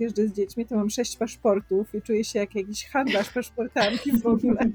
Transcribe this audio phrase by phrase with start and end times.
[0.00, 4.26] jeżdżę z dziećmi, to mam sześć paszportów i czuję się jak jakiś handlarz paszportami w
[4.26, 4.60] ogóle.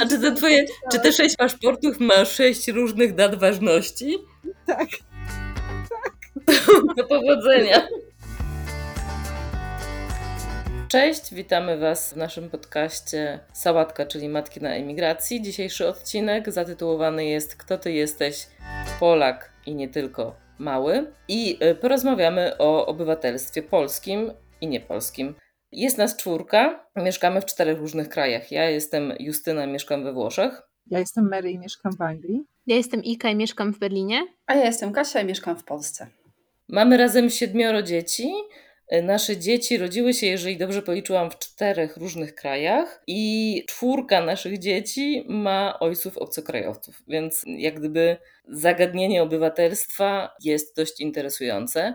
[0.00, 4.18] A czy te twoje, czy te sześć paszportów ma sześć różnych dat ważności?
[4.66, 4.88] Tak.
[5.90, 6.16] Tak.
[6.96, 7.88] Do powodzenia.
[10.88, 15.42] Cześć, witamy Was w naszym podcaście Sałatka, czyli Matki na emigracji.
[15.42, 18.46] Dzisiejszy odcinek zatytułowany jest Kto Ty jesteś?
[19.00, 21.12] Polak i nie tylko mały.
[21.28, 25.34] I y, porozmawiamy o obywatelstwie polskim i niepolskim.
[25.72, 28.52] Jest nas czwórka, mieszkamy w czterech różnych krajach.
[28.52, 30.62] Ja jestem Justyna, mieszkam we Włoszech.
[30.86, 32.44] Ja jestem Mary i mieszkam w Anglii.
[32.66, 34.22] Ja jestem Ika i mieszkam w Berlinie.
[34.46, 36.06] A ja jestem Kasia i mieszkam w Polsce.
[36.68, 38.32] Mamy razem siedmioro dzieci.
[39.02, 45.24] Nasze dzieci rodziły się, jeżeli dobrze policzyłam, w czterech różnych krajach i czwórka naszych dzieci
[45.28, 48.16] ma ojców obcokrajowców, więc jak gdyby
[48.48, 51.94] zagadnienie obywatelstwa jest dość interesujące.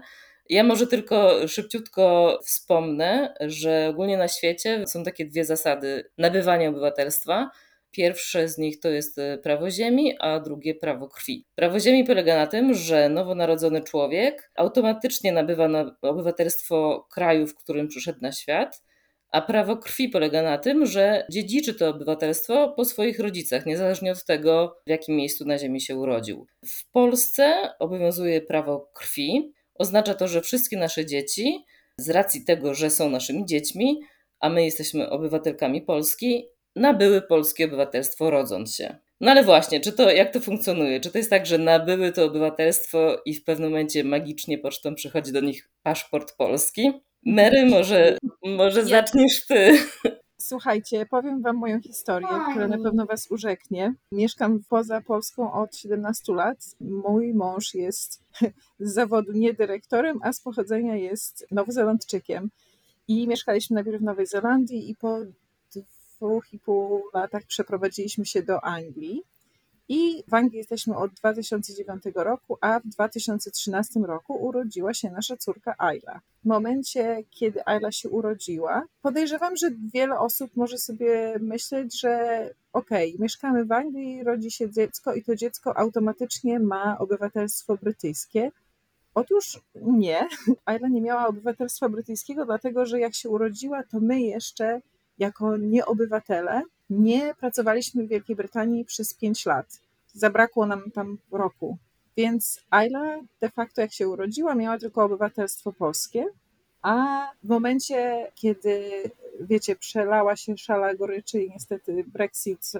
[0.49, 7.51] Ja może tylko szybciutko wspomnę, że ogólnie na świecie są takie dwie zasady nabywania obywatelstwa.
[7.97, 11.45] Pierwsze z nich to jest e, prawo ziemi, a drugie prawo krwi.
[11.55, 15.69] Prawo ziemi polega na tym, że nowonarodzony człowiek automatycznie nabywa
[16.01, 18.83] obywatelstwo kraju, w którym przyszedł na świat,
[19.31, 24.25] a prawo krwi polega na tym, że dziedziczy to obywatelstwo po swoich rodzicach, niezależnie od
[24.25, 26.47] tego, w jakim miejscu na ziemi się urodził.
[26.65, 29.53] W Polsce obowiązuje prawo krwi.
[29.75, 31.65] Oznacza to, że wszystkie nasze dzieci,
[31.99, 33.99] z racji tego, że są naszymi dziećmi,
[34.39, 38.97] a my jesteśmy obywatelkami Polski, nabyły polskie obywatelstwo rodząc się.
[39.21, 40.99] No ale właśnie, czy to, jak to funkcjonuje?
[40.99, 45.31] Czy to jest tak, że nabyły to obywatelstwo i w pewnym momencie magicznie pocztą przychodzi
[45.31, 46.91] do nich paszport polski?
[47.25, 49.79] Mary, może, może zaczniesz ty.
[50.41, 53.93] Słuchajcie, powiem Wam moją historię, która na pewno Was urzeknie.
[54.11, 56.57] Mieszkam poza Polską od 17 lat.
[56.79, 58.23] Mój mąż jest
[58.79, 62.49] z zawodu nie dyrektorem, a z pochodzenia jest Nowozelandczykiem.
[63.07, 65.19] I mieszkaliśmy najpierw w Nowej Zelandii i po
[66.17, 69.23] dwóch i pół latach przeprowadziliśmy się do Anglii.
[69.89, 75.75] I w Anglii jesteśmy od 2009 roku, a w 2013 roku urodziła się nasza córka
[75.77, 76.21] Ayla.
[76.43, 82.09] W momencie, kiedy Ayla się urodziła, podejrzewam, że wiele osób może sobie myśleć, że
[82.73, 88.51] okej, okay, mieszkamy w Anglii, rodzi się dziecko i to dziecko automatycznie ma obywatelstwo brytyjskie.
[89.15, 90.27] Otóż nie.
[90.65, 94.81] Ayla nie miała obywatelstwa brytyjskiego, dlatego że jak się urodziła, to my jeszcze
[95.17, 99.81] jako nieobywatele nie pracowaliśmy w Wielkiej Brytanii przez 5 lat.
[100.13, 101.77] Zabrakło nam tam roku.
[102.17, 106.25] Więc Ayla de facto jak się urodziła, miała tylko obywatelstwo polskie,
[106.81, 108.91] a w momencie, kiedy
[109.39, 112.71] wiecie, przelała się szala goryczy i niestety Brexit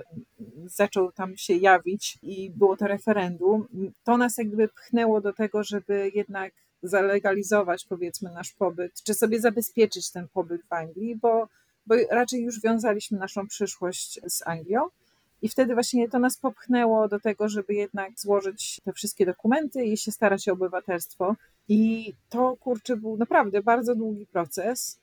[0.65, 3.67] zaczął tam się jawić i było to referendum,
[4.03, 6.53] to nas jakby pchnęło do tego, żeby jednak
[6.83, 11.47] zalegalizować powiedzmy nasz pobyt, czy sobie zabezpieczyć ten pobyt w Anglii, bo
[11.87, 14.81] bo raczej już wiązaliśmy naszą przyszłość z Anglią.
[15.41, 19.97] I wtedy właśnie to nas popchnęło do tego, żeby jednak złożyć te wszystkie dokumenty i
[19.97, 21.35] się starać o obywatelstwo.
[21.69, 24.99] I to kurczę był naprawdę bardzo długi proces,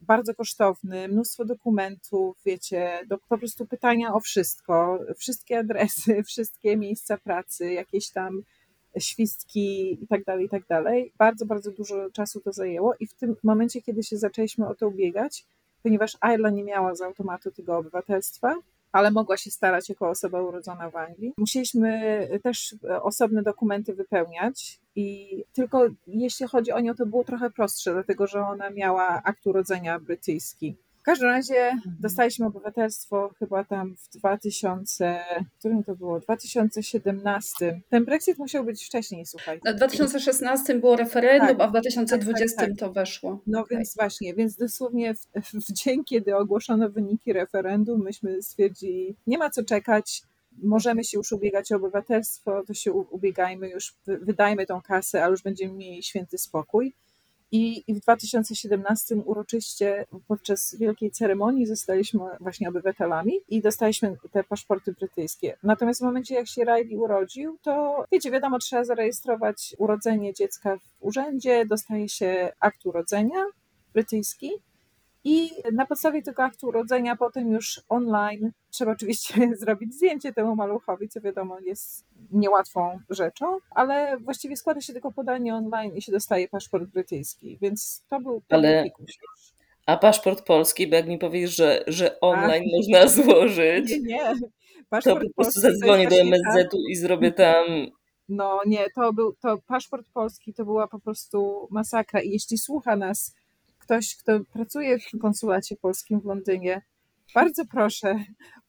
[0.00, 7.18] bardzo kosztowny, mnóstwo dokumentów, wiecie, do, po prostu pytania o wszystko, wszystkie adresy, wszystkie miejsca
[7.18, 8.42] pracy, jakieś tam
[8.98, 11.12] świstki i tak dalej, i tak dalej.
[11.18, 14.88] Bardzo, bardzo dużo czasu to zajęło i w tym momencie, kiedy się zaczęliśmy o to
[14.88, 15.44] ubiegać,
[15.84, 18.54] ponieważ Ayla nie miała z automatu tego obywatelstwa,
[18.92, 21.32] ale mogła się starać jako osoba urodzona w Anglii.
[21.38, 27.92] Musieliśmy też osobne dokumenty wypełniać i tylko jeśli chodzi o nią, to było trochę prostsze,
[27.92, 30.76] dlatego że ona miała akt urodzenia brytyjski.
[31.04, 31.96] W każdym razie mhm.
[32.00, 35.20] dostaliśmy obywatelstwo chyba tam w 2000,
[35.54, 36.20] w którym to było?
[36.20, 37.80] 2017.
[37.88, 39.60] Ten Brexit musiał być wcześniej, słuchaj.
[39.66, 43.40] W 2016 było referendum, tak, a w 2020 tak, tak, tak, to weszło.
[43.46, 43.78] No okay.
[43.78, 49.50] więc właśnie, więc dosłownie w, w dzień, kiedy ogłoszono wyniki referendum, myśmy stwierdzili, nie ma
[49.50, 50.22] co czekać,
[50.62, 55.42] możemy się już ubiegać o obywatelstwo, to się ubiegajmy już, wydajmy tą kasę, a już
[55.42, 56.94] będziemy mieli święty spokój.
[57.54, 64.92] I, I w 2017 uroczyście podczas wielkiej ceremonii zostaliśmy właśnie obywatelami i dostaliśmy te paszporty
[64.92, 65.56] brytyjskie.
[65.62, 70.82] Natomiast w momencie, jak się Riley urodził, to wiecie, wiadomo, trzeba zarejestrować urodzenie dziecka w
[71.00, 73.44] urzędzie, dostaje się akt urodzenia
[73.92, 74.50] brytyjski
[75.24, 81.08] i na podstawie tego aktu urodzenia potem już online trzeba oczywiście zrobić zdjęcie temu maluchowi,
[81.08, 86.48] co wiadomo jest niełatwą rzeczą, ale właściwie składa się tylko podanie online i się dostaje
[86.48, 88.84] paszport brytyjski, więc to był ale...
[89.86, 94.34] A paszport polski, bo jak mi powiesz, że, że online można złożyć, nie, nie.
[94.90, 97.64] Paszport to po prostu zadzwonię do MSZ-u i zrobię tam
[98.28, 102.96] No nie, to był, to paszport polski to była po prostu masakra i jeśli słucha
[102.96, 103.34] nas
[103.78, 106.82] ktoś, kto pracuje w konsulacie polskim w Londynie,
[107.34, 108.24] bardzo proszę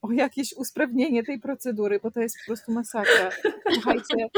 [0.06, 3.30] o jakieś usprawnienie tej procedury, bo to jest po prostu masakra.
[3.74, 4.30] Słuchajcie,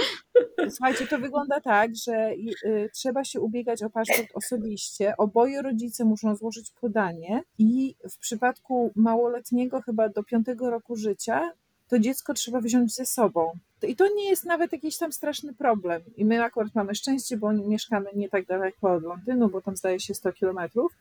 [0.69, 2.31] słuchajcie to wygląda tak, że
[2.65, 5.17] y, trzeba się ubiegać o paszport osobiście.
[5.17, 11.51] Oboje rodzice muszą złożyć podanie i w przypadku małoletniego chyba do piątego roku życia
[11.87, 13.51] to dziecko trzeba wziąć ze sobą.
[13.87, 16.01] I to nie jest nawet jakiś tam straszny problem.
[16.17, 19.99] I my akurat mamy szczęście, bo mieszkamy nie tak daleko od Londynu, bo tam zdaje
[19.99, 20.91] się 100 kilometrów.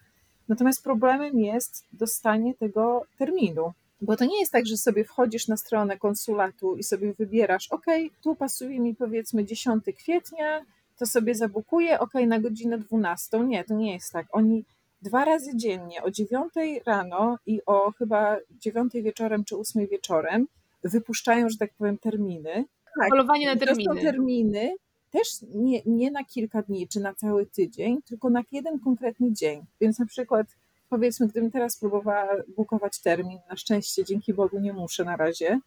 [0.48, 3.72] Natomiast problemem jest dostanie tego terminu.
[4.00, 7.87] Bo to nie jest tak, że sobie wchodzisz na stronę konsulatu i sobie wybierasz, ok,
[8.22, 10.64] tu pasuje mi powiedzmy 10 kwietnia,
[10.98, 13.40] to sobie zabukuję, ok, na godzinę 12.
[13.40, 14.26] Nie, to nie jest tak.
[14.32, 14.64] Oni
[15.02, 16.52] dwa razy dziennie o 9
[16.87, 20.49] rano i o chyba 9 wieczorem czy 8 wieczorem
[20.84, 22.64] wypuszczają, że tak powiem, terminy.
[23.00, 23.84] Tak, Polowanie na terminy.
[23.84, 24.76] To są terminy
[25.10, 29.64] też nie, nie na kilka dni czy na cały tydzień, tylko na jeden konkretny dzień.
[29.81, 30.46] Więc na przykład
[30.88, 35.60] powiedzmy, gdybym teraz próbowała bukować termin, na szczęście dzięki Bogu nie muszę na razie,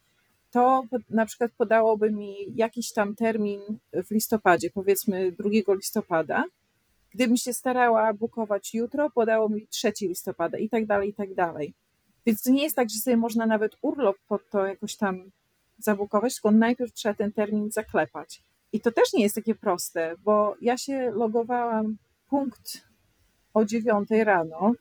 [0.50, 3.60] to na przykład podałoby mi jakiś tam termin
[3.92, 6.44] w listopadzie, powiedzmy 2 listopada.
[7.14, 11.74] Gdybym się starała bukować jutro, podało mi 3 listopada i tak dalej, i tak dalej.
[12.26, 15.30] Więc to nie jest tak, że sobie można nawet urlop pod to jakoś tam
[15.78, 18.42] zabukować, tylko najpierw trzeba ten termin zaklepać.
[18.72, 21.96] I to też nie jest takie proste, bo ja się logowałam
[22.28, 22.82] punkt
[23.54, 24.72] o 9 rano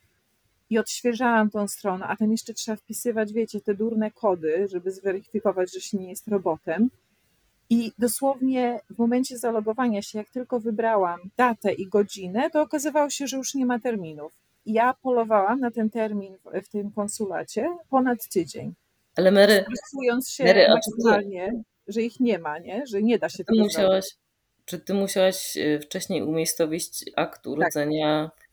[0.69, 5.73] i odświeżałam tą stronę, a tam jeszcze trzeba wpisywać, wiecie, te durne kody, żeby zweryfikować,
[5.73, 6.89] że się nie jest robotem.
[7.69, 13.27] I dosłownie w momencie zalogowania się, jak tylko wybrałam datę i godzinę, to okazywało się,
[13.27, 14.33] że już nie ma terminów
[14.65, 18.73] ja polowałam na ten termin w, w tym konsulacie ponad tydzień.
[19.15, 22.87] Ale Mary, stresując się Mary, maksymalnie, że ich nie ma, nie?
[22.87, 24.17] że nie da się tego musiałaś, zrobić.
[24.65, 28.48] Czy ty musiałaś e, wcześniej umiejscowić akt urodzenia tak.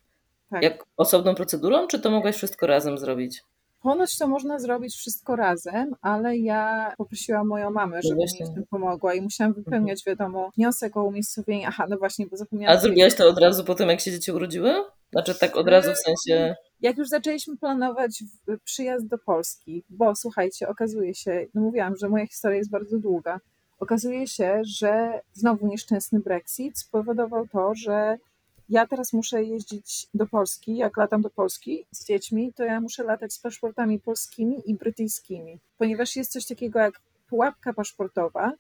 [0.50, 0.62] Tak.
[0.62, 3.43] jak osobną procedurą, czy to mogłaś wszystko razem zrobić?
[3.82, 8.54] Ponoć to można zrobić wszystko razem, ale ja poprosiłam moją mamę, żeby no mi w
[8.54, 9.64] tym pomogła i musiałam mhm.
[9.64, 11.69] wypełniać, wiadomo, wniosek o umiejscowienie.
[11.69, 12.78] Aha, no właśnie, bo zapomniałam.
[12.78, 14.75] A zrobiłaś to od razu po tym, jak się dzieci urodziły?
[15.12, 16.54] Znaczy tak od razu w sensie...
[16.81, 18.25] Jak już zaczęliśmy planować
[18.64, 23.40] przyjazd do Polski, bo słuchajcie, okazuje się, no mówiłam, że moja historia jest bardzo długa,
[23.78, 28.19] okazuje się, że znowu nieszczęsny Brexit spowodował to, że
[28.68, 33.04] ja teraz muszę jeździć do Polski, jak latam do Polski z dziećmi, to ja muszę
[33.04, 38.52] latać z paszportami polskimi i brytyjskimi, ponieważ jest coś takiego jak pułapka paszportowa,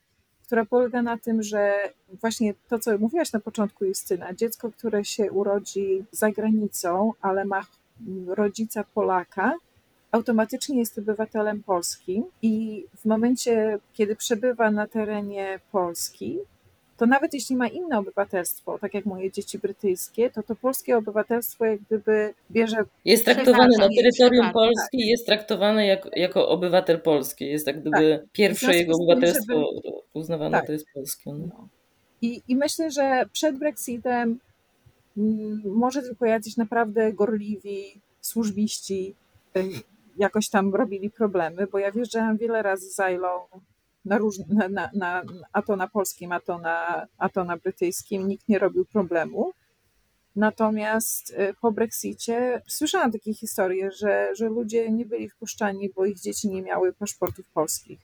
[0.46, 1.74] która polega na tym, że
[2.20, 7.66] właśnie to, co mówiłaś na początku, Justyna, dziecko, które się urodzi za granicą, ale ma
[8.26, 9.54] rodzica Polaka,
[10.12, 16.38] automatycznie jest obywatelem Polski i w momencie, kiedy przebywa na terenie Polski,
[16.96, 21.64] to nawet jeśli ma inne obywatelstwo, tak jak moje dzieci brytyjskie, to to polskie obywatelstwo
[21.64, 22.76] jak gdyby bierze...
[23.04, 25.08] Jest traktowany na terytorium Polski, tak.
[25.08, 27.46] jest traktowany jak, jako obywatel polski.
[27.46, 28.30] Jest jak gdyby tak.
[28.32, 29.96] pierwsze jego obywatelstwo żeby...
[30.14, 30.66] uznawane tak.
[30.66, 31.32] to jest polskie.
[31.32, 31.46] No.
[31.48, 31.68] No.
[32.22, 34.38] I, I myślę, że przed Brexitem
[35.16, 39.14] mm, może tylko jacyś naprawdę gorliwi służbiści
[39.56, 39.62] y,
[40.18, 43.28] jakoś tam robili problemy, bo ja wjeżdżałam wiele razy z Ailą
[44.06, 45.22] na, róż, na, na, na,
[45.52, 49.52] a to na polskim, a to na, a to na brytyjskim, nikt nie robił problemu.
[50.36, 56.20] Natomiast y, po Brexicie słyszałam takie historie, że, że ludzie nie byli wpuszczani, bo ich
[56.20, 57.98] dzieci nie miały paszportów polskich.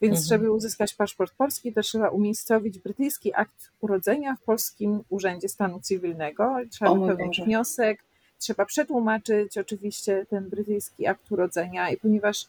[0.00, 0.28] Więc mhm.
[0.28, 6.56] żeby uzyskać paszport polski, to trzeba umiejscowić brytyjski akt urodzenia w polskim Urzędzie Stanu Cywilnego.
[6.70, 8.04] Trzeba wypełnić wniosek,
[8.38, 12.46] trzeba przetłumaczyć oczywiście ten brytyjski akt urodzenia i ponieważ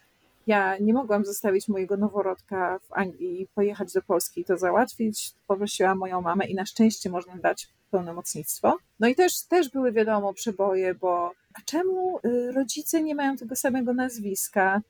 [0.48, 5.34] ja nie mogłam zostawić mojego noworodka w Anglii i pojechać do Polski i to załatwić.
[5.48, 8.78] Poprosiłam moją mamę i na szczęście można dać pełnomocnictwo.
[9.00, 13.56] No i też, też były wiadomo przeboje, bo a czemu y, rodzice nie mają tego
[13.56, 14.82] samego nazwiska?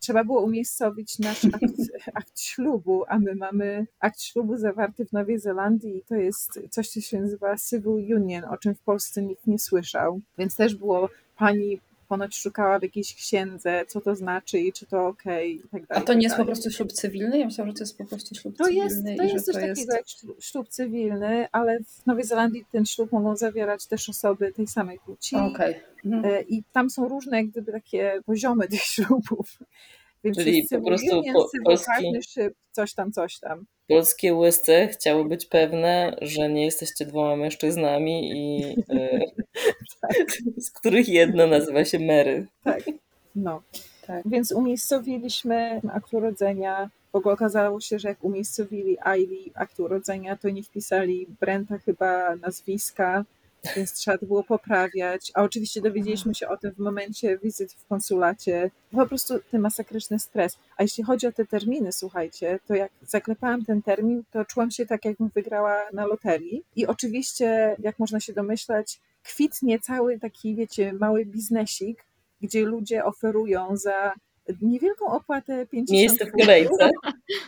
[0.00, 1.80] Trzeba było umiejscowić nasz akt,
[2.14, 6.88] akt ślubu, a my mamy akt ślubu zawarty w Nowej Zelandii i to jest coś,
[6.88, 10.20] co się nazywa Civil Union, o czym w Polsce nikt nie słyszał.
[10.38, 11.08] Więc też było
[11.38, 15.68] pani ponoć szukała w jakiejś księdze, co to znaczy i czy to okej okay, i
[15.68, 16.02] tak dalej.
[16.02, 17.38] A to nie jest po prostu ślub cywilny?
[17.38, 18.84] Ja myślałam, że to jest po prostu ślub to cywilny.
[18.84, 20.24] Jest, to jest coś to takiego jest...
[20.24, 24.98] jak ślub cywilny, ale w Nowej Zelandii ten ślub mogą zawierać też osoby tej samej
[24.98, 25.36] płci.
[25.36, 25.74] Okay.
[26.04, 26.48] Mhm.
[26.48, 29.58] I tam są różne jak gdyby takie poziomy tych ślubów.
[30.26, 32.12] Więc Czyli po prostu po, polski,
[32.72, 33.66] coś tam, coś tam.
[33.88, 39.20] Polskie łysce chciały być pewne, że nie jesteście dwoma mężczyznami i e,
[40.00, 40.16] tak.
[40.56, 42.46] z których jedna nazywa się Mary.
[42.64, 42.82] Tak,
[43.36, 43.62] no.
[44.06, 44.28] Tak.
[44.28, 50.50] Więc umiejscowiliśmy akt urodzenia w ogóle okazało się, że jak umiejscowili Ivy akt urodzenia, to
[50.50, 53.24] nie wpisali Brenta chyba nazwiska,
[53.76, 55.32] więc trzeba to było poprawiać.
[55.34, 58.70] A oczywiście dowiedzieliśmy się o tym w momencie wizyt w konsulacie.
[58.92, 60.58] Po prostu ten masakryczny stres.
[60.76, 64.86] A jeśli chodzi o te terminy, słuchajcie, to jak zaklepałam ten termin, to czułam się
[64.86, 66.62] tak, jakbym wygrała na loterii.
[66.76, 72.04] I oczywiście, jak można się domyślać, kwitnie cały taki, wiecie, mały biznesik,
[72.40, 74.14] gdzie ludzie oferują za
[74.62, 76.90] niewielką opłatę 50 Miejsce w kolejce.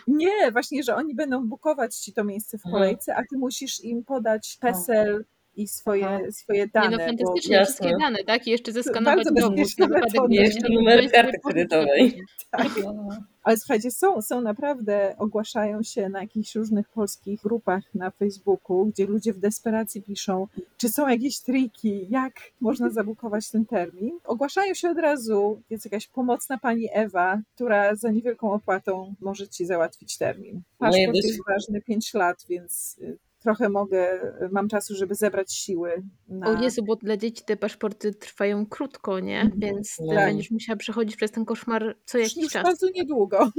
[0.07, 2.73] Nie, właśnie, że oni będą bukować ci to miejsce w Aha.
[2.73, 5.25] kolejce, a ty musisz im podać PESEL
[5.59, 6.19] i swoje, Aha.
[6.31, 6.91] swoje Nie dane.
[6.91, 7.75] no, bo- fantastycznie, jasne.
[7.75, 8.47] wszystkie dane, tak?
[8.47, 12.03] I jeszcze zeskanować Bardzo dowód na wypadek Jeszcze nie- numer karty kredytowej.
[12.11, 12.25] później.
[13.43, 19.07] Ale słuchajcie, są, są naprawdę, ogłaszają się na jakichś różnych polskich grupach na Facebooku, gdzie
[19.07, 20.47] ludzie w desperacji piszą,
[20.77, 24.19] czy są jakieś triki, jak można zabukować ten termin.
[24.25, 29.67] Ogłaszają się od razu, jest jakaś pomocna pani Ewa, która za niewielką opłatą może ci
[29.67, 30.55] załatwić termin.
[30.55, 34.21] No Paszport dość- jest ważny 5 lat, więc y, trochę mogę,
[34.53, 36.47] mam czasu, żeby zebrać siły na...
[36.51, 39.41] O Jezu, bo dla dzieci te paszporty trwają krótko, nie?
[39.41, 39.61] Mhm.
[39.61, 40.27] Więc ty Tak.
[40.27, 42.63] będziesz musiała przechodzić przez ten koszmar co jakiś już czas.
[42.63, 43.51] bardzo niedługo.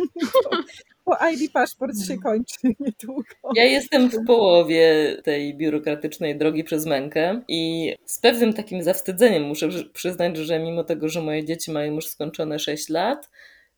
[1.05, 3.23] Bo ID paszport się kończy niedługo.
[3.55, 9.67] Ja jestem w połowie tej biurokratycznej drogi przez mękę i z pewnym takim zawstydzeniem muszę
[9.69, 13.29] przy- przyznać, że mimo tego, że moje dzieci mają już skończone 6 lat,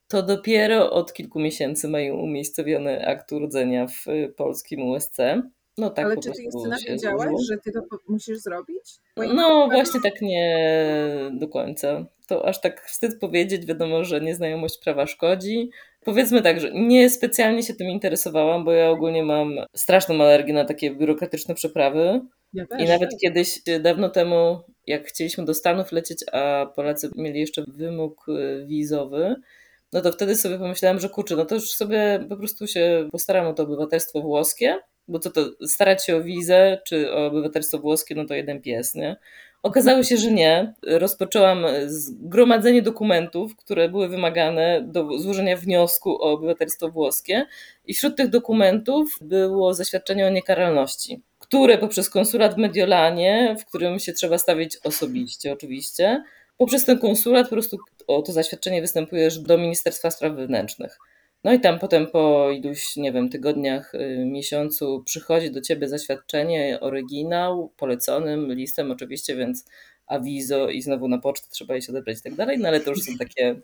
[0.08, 4.06] to dopiero od kilku miesięcy mają umiejscowiony akt urodzenia w
[4.38, 5.18] polskim USC.
[5.82, 7.42] No tak Ale czy ty Justyna wiedziałaś, złożyło.
[7.52, 8.84] że ty to musisz zrobić?
[9.18, 10.68] No nie- właśnie tak nie
[11.34, 12.06] do końca.
[12.28, 15.70] To aż tak wstyd powiedzieć, wiadomo, że nieznajomość prawa szkodzi.
[16.06, 20.66] Powiedzmy tak, że nie specjalnie się tym interesowałam, bo ja ogólnie mam straszną alergię na
[20.66, 22.22] takie biurokratyczne przeprawy.
[22.54, 22.66] Ja.
[22.80, 27.64] I nawet kiedyś, e, dawno temu, jak chcieliśmy do Stanów lecieć, a Polacy mieli jeszcze
[27.68, 29.36] wymóg y, wizowy,
[29.94, 33.48] no to wtedy sobie pomyślałam, że kurczę, no to już sobie po prostu się postaram
[33.48, 38.16] o to obywatelstwo włoskie, bo co to, starać się o wizę czy o obywatelstwo włoskie,
[38.16, 39.16] no to jeden pies, nie?
[39.64, 40.74] Okazało się, że nie.
[40.84, 47.46] Rozpoczęłam zgromadzenie dokumentów, które były wymagane do złożenia wniosku o obywatelstwo włoskie
[47.86, 54.00] i wśród tych dokumentów było zaświadczenie o niekaralności, które poprzez konsulat w Mediolanie, w którym
[54.00, 56.24] się trzeba stawić osobiście oczywiście,
[56.58, 57.78] poprzez ten konsulat po prostu
[58.08, 61.00] o to zaświadczenie występujesz do Ministerstwa Spraw Wewnętrznych.
[61.44, 66.80] No i tam potem po iluś, nie wiem, tygodniach, y, miesiącu przychodzi do ciebie zaświadczenie,
[66.82, 69.66] oryginał, poleconym listem oczywiście, więc
[70.08, 73.00] awizo i znowu na pocztę trzeba iść odebrać i tak dalej, no ale to już
[73.04, 73.56] są takie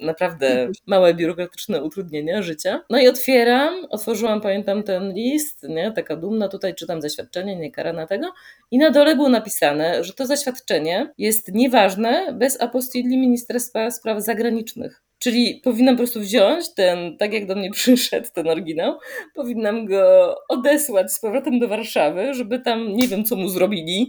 [0.00, 2.82] naprawdę małe biurokratyczne utrudnienia życia.
[2.90, 8.06] No i otwieram, otworzyłam, pamiętam ten list, nie, taka dumna, tutaj czytam zaświadczenie, nie karana
[8.06, 8.32] tego
[8.70, 15.05] i na dole było napisane, że to zaświadczenie jest nieważne bez apostilli Ministerstwa Spraw Zagranicznych.
[15.18, 18.98] Czyli powinnam po prostu wziąć ten, tak jak do mnie przyszedł ten oryginał,
[19.34, 24.06] powinnam go odesłać z powrotem do Warszawy, żeby tam nie wiem, co mu zrobili.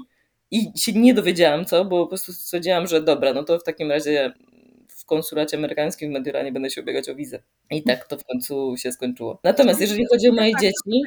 [0.52, 3.92] I się nie dowiedziałam co, bo po prostu stwierdziłam, że dobra, no to w takim
[3.92, 4.34] razie
[4.88, 7.44] w konsulacie amerykańskim w Mediolanie będę się ubiegać o wizę.
[7.72, 9.40] I tak to w końcu się skończyło.
[9.44, 11.02] Natomiast jeżeli chodzi o moje dzieci.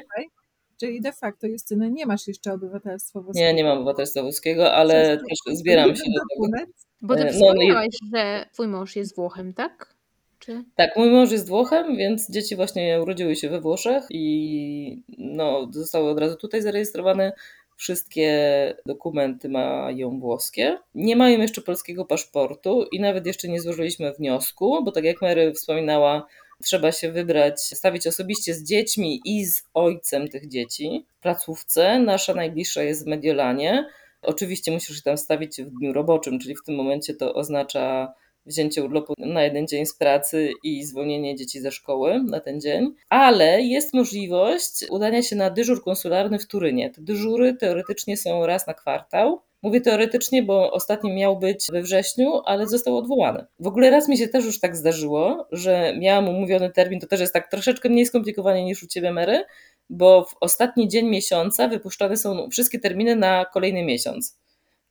[0.81, 3.47] Czyli de facto, Justyna, nie masz jeszcze obywatelstwa włoskiego.
[3.47, 6.67] nie, nie mam obywatelstwa włoskiego, ale też zbieram się do tego.
[7.03, 9.95] Bo ty E, no, wspomniałaś, że twój mąż jest Włochem, tak?
[10.39, 10.65] Czy...
[10.77, 16.11] Tak, mój mąż jest Włochem, więc dzieci właśnie urodziły się we Włoszech i no, zostały
[16.11, 17.33] od razu tutaj zarejestrowane.
[17.77, 20.79] Wszystkie dokumenty mają włoskie.
[20.95, 25.53] Nie mają jeszcze polskiego paszportu i nawet jeszcze nie złożyliśmy wniosku, bo tak jak Mary
[25.53, 26.27] wspominała,
[26.63, 31.99] trzeba się wybrać, stawić osobiście z dziećmi i z ojcem tych dzieci w placówce.
[31.99, 33.87] Nasza najbliższa jest w Mediolanie.
[34.23, 38.15] Oczywiście musisz się tam stawić w dniu roboczym, czyli w tym momencie to oznacza
[38.47, 42.95] wzięcie urlopu na jeden dzień z pracy i zwolnienie dzieci ze szkoły na ten dzień,
[43.09, 46.91] ale jest możliwość udania się na dyżur konsularny w Turynie.
[46.91, 49.43] Te dyżury teoretycznie są raz na kwartał.
[49.63, 53.45] Mówię teoretycznie, bo ostatni miał być we wrześniu, ale został odwołany.
[53.59, 57.21] W ogóle raz mi się też już tak zdarzyło, że miałam umówiony termin, to też
[57.21, 59.45] jest tak troszeczkę mniej skomplikowanie niż u Ciebie, Mary,
[59.91, 64.39] bo w ostatni dzień miesiąca wypuszczane są wszystkie terminy na kolejny miesiąc.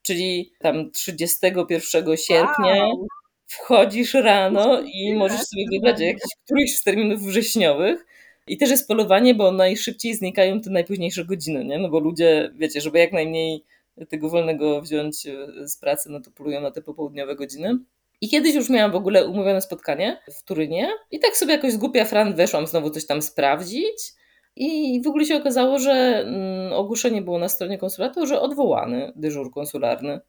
[0.02, 3.08] Czyli tam 31 sierpnia Wow.
[3.48, 8.06] wchodzisz rano i możesz sobie wybrać jakiś któryś z terminów wrześniowych.
[8.48, 11.78] I też jest polowanie, bo najszybciej znikają te najpóźniejsze godziny, nie?
[11.78, 13.64] No bo ludzie, wiecie, żeby jak najmniej
[14.06, 17.80] tego wolnego wziąć e, z pracy, no to polują na te popołudniowe godziny.
[18.22, 21.78] I kiedyś już miałam w ogóle umówione spotkanie w Turynie i tak sobie jakoś z
[21.78, 24.14] głupia fran weszłam znowu coś tam sprawdzić
[24.56, 29.52] i w ogóle się okazało, że mm, ogłoszenie było na stronie konsulatu, że odwołany dyżur
[29.52, 30.20] konsularny.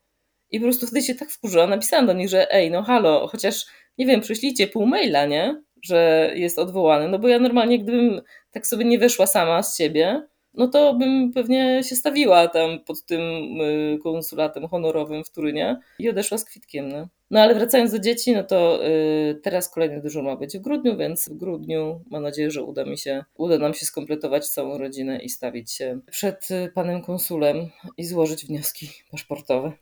[0.50, 3.66] I po prostu wtedy się tak wkurzyłam, napisałam do nich, że ej, no halo, chociaż,
[3.98, 5.62] nie wiem, przyślijcie pół maila, nie?
[5.84, 7.08] że jest odwołany.
[7.08, 11.32] No bo ja normalnie, gdybym tak sobie nie weszła sama z siebie, no to bym
[11.32, 13.20] pewnie się stawiła tam pod tym
[13.60, 16.88] y, konsulatem honorowym w Turynie i odeszła z kwitkiem.
[16.88, 20.60] No, no ale wracając do dzieci, no to y, teraz kolejny dyżur ma być w
[20.60, 24.78] grudniu, więc w grudniu mam nadzieję, że uda mi się, uda nam się skompletować całą
[24.78, 27.56] rodzinę i stawić się przed y, panem konsulem
[27.96, 29.72] i złożyć wnioski paszportowe.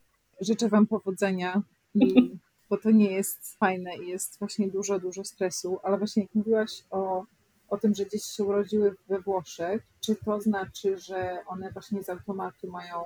[0.40, 1.62] Życzę Wam powodzenia,
[1.94, 2.14] i,
[2.70, 6.70] bo to nie jest fajne i jest właśnie dużo, dużo stresu, ale właśnie jak mówiłaś
[6.90, 7.24] o
[7.68, 12.08] o tym, że dzieci się urodziły we Włoszech, czy to znaczy, że one właśnie z
[12.08, 13.04] automatu mają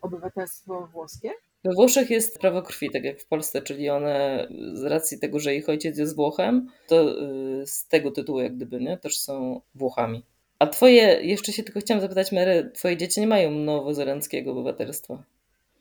[0.00, 1.30] obywatelstwo włoskie?
[1.64, 5.54] We Włoszech jest prawo krwi, tak jak w Polsce, czyli one z racji tego, że
[5.54, 7.22] ich ojciec jest Włochem, to
[7.62, 10.22] y, z tego tytułu jak gdyby, nie, też są Włochami.
[10.58, 15.22] A twoje, jeszcze się tylko chciałam zapytać, Mary, twoje dzieci nie mają nowozelandzkiego obywatelstwa?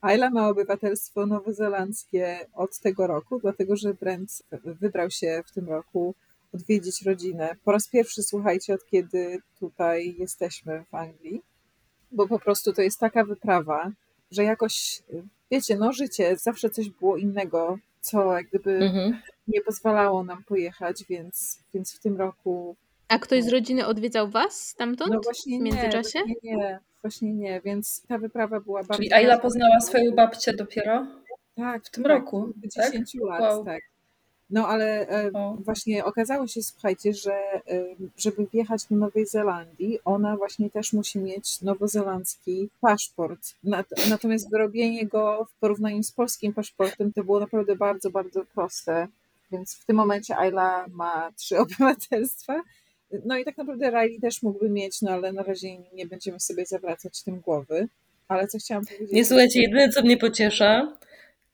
[0.01, 6.15] Ayla ma obywatelstwo nowozelandzkie od tego roku, dlatego że Brent wybrał się w tym roku
[6.53, 7.55] odwiedzić rodzinę.
[7.63, 11.41] Po raz pierwszy, słuchajcie, od kiedy tutaj jesteśmy w Anglii,
[12.11, 13.91] bo po prostu to jest taka wyprawa,
[14.31, 15.03] że jakoś,
[15.51, 19.21] wiecie, no życie, zawsze coś było innego, co jak gdyby mhm.
[19.47, 22.75] nie pozwalało nam pojechać, więc, więc w tym roku...
[23.07, 26.19] A ktoś z rodziny odwiedzał was stamtąd no właśnie w międzyczasie?
[26.19, 28.95] Nie, właśnie nie, właśnie nie, więc ta wyprawa była bardzo...
[28.95, 31.07] Czyli Ayla poznała swoją babcię dopiero?
[31.55, 32.53] Tak, w tym tak, roku.
[32.77, 33.21] 10 tak?
[33.29, 33.65] lat, wow.
[33.65, 33.81] tak.
[34.53, 37.61] No ale e, właśnie okazało się, słuchajcie, że e,
[38.17, 43.39] żeby wjechać do Nowej Zelandii, ona właśnie też musi mieć nowozelandzki paszport.
[44.09, 49.07] Natomiast wyrobienie go w porównaniu z polskim paszportem to było naprawdę bardzo, bardzo proste.
[49.51, 52.61] Więc w tym momencie Ayla ma trzy obywatelstwa.
[53.25, 56.65] No i tak naprawdę Riley też mógłby mieć, no ale na razie nie będziemy sobie
[56.65, 57.87] zawracać tym głowy.
[58.27, 59.11] Ale co chciałam powiedzieć?
[59.11, 60.97] Nie słuchajcie, jedyne co mnie pociesza,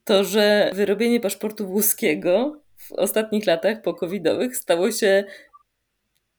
[0.06, 5.24] to że wyrobienie paszportu włoskiego w ostatnich latach po-covidowych stało się,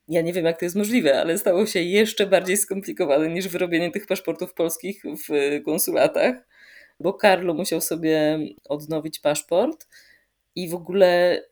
[0.09, 3.91] ja nie wiem jak to jest możliwe, ale stało się jeszcze bardziej skomplikowane niż wyrobienie
[3.91, 6.35] tych paszportów polskich w konsulatach,
[7.01, 9.87] bo Karlo musiał sobie odnowić paszport
[10.57, 11.43] i w ogóle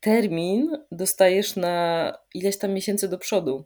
[0.00, 3.64] termin dostajesz na ileś tam miesięcy do przodu.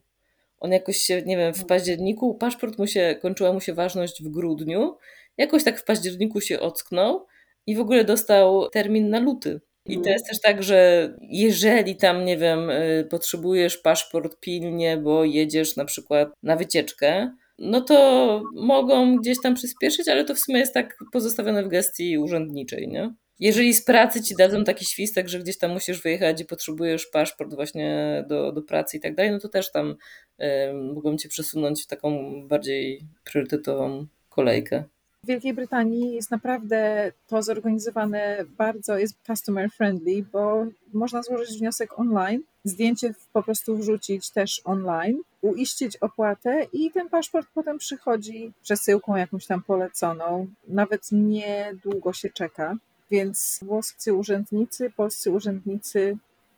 [0.59, 4.29] On jakoś się, nie wiem, w październiku, paszport mu się, kończyła mu się ważność w
[4.29, 4.97] grudniu,
[5.37, 7.27] jakoś tak w październiku się ocknął
[7.67, 9.61] i w ogóle dostał termin na luty.
[9.89, 15.25] I to jest też tak, że jeżeli tam, nie wiem, y, potrzebujesz paszport pilnie, bo
[15.25, 20.59] jedziesz na przykład na wycieczkę, no to mogą gdzieś tam przyspieszyć, ale to w sumie
[20.59, 23.15] jest tak pozostawione w gestii urzędniczej, nie?
[23.41, 27.55] Jeżeli z pracy ci dadzą taki świstek, że gdzieś tam musisz wyjechać i potrzebujesz paszport
[27.55, 29.97] właśnie do, do pracy i tak dalej, no to też tam
[30.41, 30.47] y,
[30.95, 34.85] mogą cię przesunąć w taką bardziej priorytetową kolejkę.
[35.27, 41.99] W Wielkiej Brytanii jest naprawdę to zorganizowane bardzo, jest customer friendly, bo można złożyć wniosek
[41.99, 49.17] online, zdjęcie po prostu wrzucić też online, uiścić opłatę i ten paszport potem przychodzi przesyłką
[49.17, 50.47] jakąś tam poleconą.
[50.69, 52.77] Nawet niedługo się czeka,
[53.11, 56.17] więc włoscy urzędnicy, polscy urzędnicy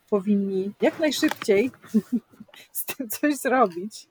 [0.09, 1.71] powinni jak najszybciej
[2.71, 4.07] z tym coś zrobić.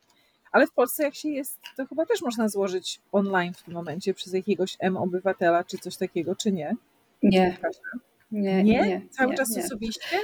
[0.53, 4.15] Ale w Polsce jak się jest, to chyba też można złożyć online w tym momencie
[4.15, 6.77] przez jakiegoś M-obywatela czy coś takiego, czy nie?
[7.23, 7.59] Nie.
[8.31, 8.81] Nie, nie?
[8.83, 9.65] nie Cały nie, czas nie.
[9.65, 10.19] osobiście?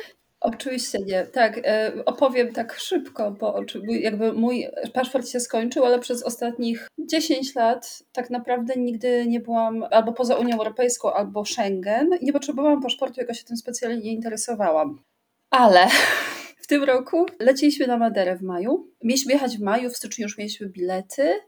[0.44, 1.26] Oczywiście nie.
[1.26, 7.54] Tak, e, opowiem tak szybko, bo jakby mój paszport się skończył, ale przez ostatnich 10
[7.54, 13.20] lat tak naprawdę nigdy nie byłam albo poza Unią Europejską, albo Schengen nie potrzebowałam paszportu,
[13.20, 15.02] jakoś się tym specjalnie nie interesowałam.
[15.50, 15.87] Ale
[16.64, 18.90] w tym roku leciliśmy na Maderę w maju.
[19.03, 21.40] Mieliśmy jechać w maju, w styczniu już mieliśmy bilety.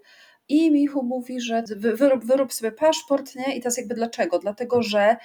[0.49, 3.57] I Michu mówi, że wyrób, wyrób sobie paszport, nie?
[3.57, 4.39] I teraz jakby dlaczego?
[4.39, 5.17] Dlatego, że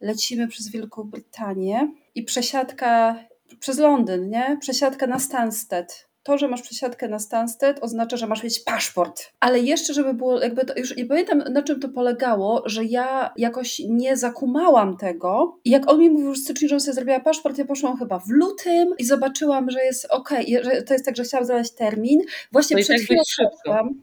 [0.00, 3.24] lecimy przez Wielką Brytanię i przesiadka
[3.60, 4.58] przez Londyn, nie?
[4.60, 9.22] Przesiadka na Stansted to, że masz przesiadkę na Stansted oznacza, że masz mieć paszport.
[9.40, 13.32] Ale jeszcze, żeby było, jakby to, już nie pamiętam na czym to polegało, że ja
[13.36, 15.58] jakoś nie zakumałam tego.
[15.64, 18.28] I jak on mi mówił w styczniu, że sobie zrobiła paszport, ja poszłam chyba w
[18.28, 20.30] lutym i zobaczyłam, że jest ok,
[20.62, 22.20] że to jest tak, że chciałam znaleźć termin.
[22.52, 24.02] Właśnie no przed tak chwilą poszłam.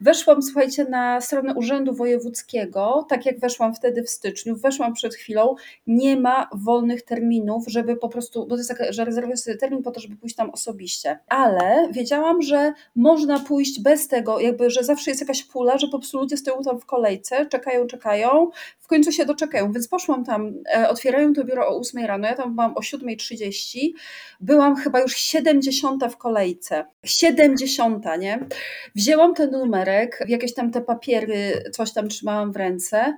[0.00, 5.54] Weszłam, słuchajcie, na stronę Urzędu Wojewódzkiego, tak jak weszłam wtedy w styczniu, weszłam przed chwilą,
[5.86, 9.82] nie ma wolnych terminów, żeby po prostu, bo to jest tak, że rezerwuję sobie termin
[9.82, 11.18] po to, żeby pójść tam osobiście.
[11.28, 15.98] Ale wiedziałam, że można pójść bez tego, jakby, że zawsze jest jakaś pula, że po
[15.98, 20.54] prostu ludzie stoją tam w kolejce, czekają, czekają, w końcu się doczekają, więc poszłam tam,
[20.76, 23.92] e, otwierają to biuro o 8 rano, ja tam byłam o 7.30,
[24.40, 26.84] byłam chyba już 70 w kolejce.
[27.04, 28.46] 70, nie?
[28.94, 33.16] Wzięłam ten numerek, jakieś tam te papiery, coś tam trzymałam w ręce.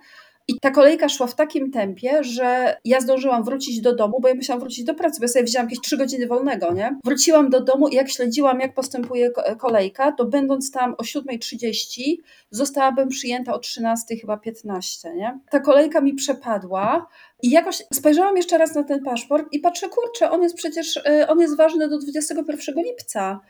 [0.51, 4.35] I ta kolejka szła w takim tempie, że ja zdążyłam wrócić do domu, bo ja
[4.35, 6.99] musiałam wrócić do pracy, bo ja sobie wzięłam jakieś trzy godziny wolnego, nie?
[7.05, 12.17] Wróciłam do domu i jak śledziłam, jak postępuje kolejka, to będąc tam o 7.30
[12.51, 15.39] zostałabym przyjęta o 13 chyba 15, nie?
[15.51, 17.07] Ta kolejka mi przepadła
[17.43, 21.29] i jakoś spojrzałam jeszcze raz na ten paszport i patrzę, kurczę, on jest przecież, y,
[21.29, 23.41] on jest ważny do 21 lipca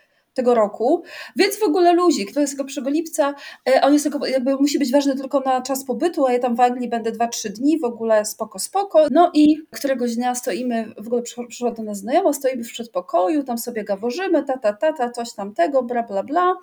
[0.40, 1.02] tego roku,
[1.36, 3.34] więc w ogóle luzik, 21 lipca,
[3.68, 6.56] e, on jest tylko, jakby musi być ważny tylko na czas pobytu, a ja tam
[6.56, 9.06] w Anglii będę 2-3 dni, w ogóle spoko, spoko.
[9.10, 13.58] No i któregoś dnia stoimy, w ogóle przyszła do nas znajoma, stoimy w przedpokoju, tam
[13.58, 16.54] sobie gaworzymy, ta, ta, ta, ta, coś tamtego, bla, bla, bla.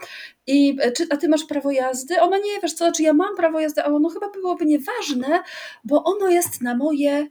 [0.48, 2.22] I e, czy, a ty masz prawo jazdy?
[2.22, 5.44] Ona nie, wiesz co, znaczy ja mam prawo jazdy, ale ono chyba byłoby nieważne,
[5.84, 7.28] bo ono jest na moje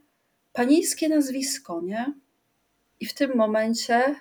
[0.53, 2.13] panieńskie nazwisko, nie?
[2.99, 4.15] I w tym momencie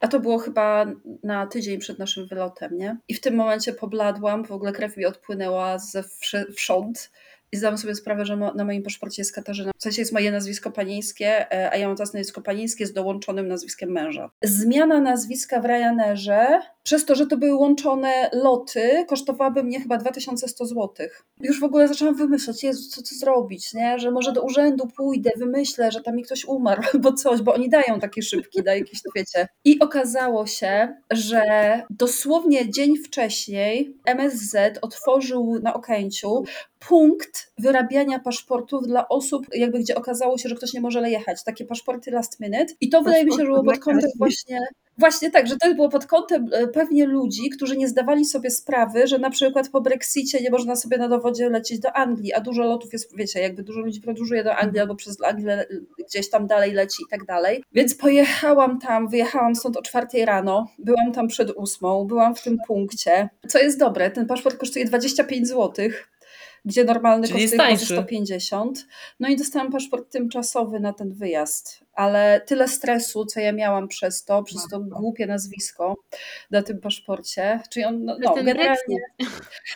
[0.00, 0.86] a to było chyba
[1.22, 2.96] na tydzień przed naszym wylotem, nie?
[3.08, 6.04] I w tym momencie pobladłam, w ogóle krew mi odpłynęła ze
[6.56, 7.10] wsząd
[7.52, 9.70] i zdałam sobie sprawę, że na moim paszporcie jest Katarzyna.
[9.78, 13.48] W sensie jest moje nazwisko panieńskie, e, a ja mam teraz nazwisko panieńskie z dołączonym
[13.48, 14.30] nazwiskiem męża.
[14.42, 20.66] Zmiana nazwiska w Ryanerze, przez to, że to były łączone loty, kosztowałaby mnie chyba 2100
[20.66, 20.88] zł.
[21.40, 23.98] Już w ogóle zaczęłam wymyślać, Jezu, co to zrobić, nie?
[23.98, 27.68] Że może do urzędu pójdę, wymyślę, że tam mi ktoś umarł albo coś, bo oni
[27.68, 29.48] dają takie szybki, dają jakieś, wiecie.
[29.64, 31.42] I okazało się, że
[31.90, 36.44] dosłownie dzień wcześniej MSZ otworzył na Okęciu
[36.88, 41.44] punkt wyrabiania paszportów dla osób, jakby gdzie okazało się, że ktoś nie może jechać.
[41.44, 42.74] Takie paszporty last minute.
[42.80, 44.60] I to wydaje mi się, że było pod kątem właśnie
[45.00, 49.06] Właśnie tak, że to było pod kątem e, pewnie ludzi, którzy nie zdawali sobie sprawy,
[49.06, 52.64] że na przykład po Brexicie nie można sobie na dowodzie lecieć do Anglii, a dużo
[52.64, 55.66] lotów jest, wiecie, jakby dużo ludzi podróżuje do Anglii albo przez Anglię
[56.08, 57.64] gdzieś tam dalej leci i tak dalej.
[57.72, 62.58] Więc pojechałam tam, wyjechałam stąd o czwartej rano, byłam tam przed ósmą, byłam w tym
[62.66, 63.28] punkcie.
[63.48, 66.10] Co jest dobre, ten paszport kosztuje 25 złotych
[66.64, 68.86] gdzie normalny Czyli kosztuje 150.
[69.20, 74.24] No i dostałam paszport tymczasowy na ten wyjazd, ale tyle stresu, co ja miałam przez
[74.24, 75.96] to, przez to głupie nazwisko
[76.50, 78.98] na tym paszporcie, czyli on, no, no generalnie...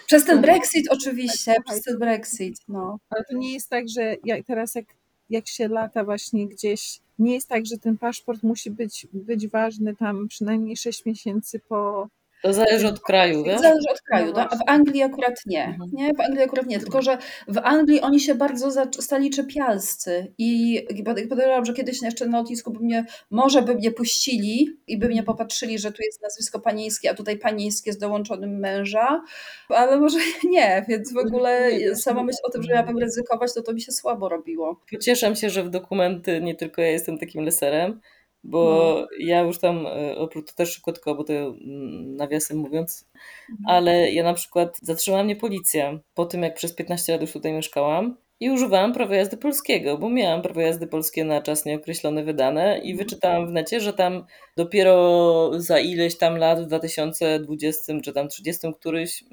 [0.06, 2.98] Przez ten Brexit oczywiście, tak, przez ten Brexit, no.
[3.10, 4.84] Ale to nie jest tak, że jak teraz jak,
[5.30, 9.96] jak się lata właśnie gdzieś, nie jest tak, że ten paszport musi być, być ważny
[9.96, 12.08] tam przynajmniej 6 miesięcy po
[12.44, 13.60] to zależy od kraju, tak?
[13.60, 15.64] Zależy od kraju, no a w Anglii akurat nie.
[15.64, 15.90] Mhm.
[15.92, 16.14] nie.
[16.14, 20.82] W Anglii akurat nie, tylko że w Anglii oni się bardzo stali czepialscy i
[21.28, 25.22] podejrzewam, że kiedyś jeszcze na lotnisku by mnie, może by mnie puścili i by mnie
[25.22, 29.22] popatrzyli, że tu jest nazwisko panieńskie, a tutaj panieńskie z dołączonym męża,
[29.68, 30.18] ale może
[30.50, 33.92] nie, więc w ogóle sama myśl o tym, że miałabym ryzykować, to to mi się
[33.92, 34.80] słabo robiło.
[34.90, 38.00] Pocieszę się, że w dokumenty nie tylko ja jestem takim leserem,
[38.44, 39.06] bo no.
[39.18, 43.08] ja już tam, e, oprócz to też szybko, bo to mm, nawiasem mówiąc,
[43.50, 43.76] mhm.
[43.76, 47.52] ale ja na przykład zatrzymała mnie policja po tym, jak przez 15 lat już tutaj
[47.52, 52.78] mieszkałam i używałam prawa jazdy polskiego, bo miałam prawo jazdy polskie na czas nieokreślony wydane
[52.78, 52.96] i mhm.
[52.96, 54.24] wyczytałam w necie, że tam
[54.56, 59.24] dopiero za ileś tam lat w 2020 czy tam 30 któryś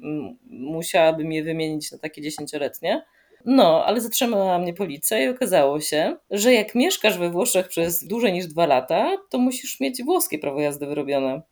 [0.50, 3.02] musiałabym je wymienić na takie dziesięcioletnie.
[3.44, 8.32] No, ale zatrzymała mnie policja i okazało się, że jak mieszkasz we Włoszech przez dłużej
[8.32, 11.42] niż dwa lata, to musisz mieć włoskie prawo jazdy wyrobione.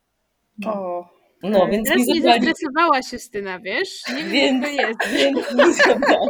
[0.65, 1.05] O.
[1.43, 2.41] No, więc Teraz mi zabrali...
[2.41, 4.01] nie zestresowałaś Justyna, wiesz?
[4.15, 4.99] Nie wiem, więc, jest.
[5.17, 6.29] Więc mi zabrali.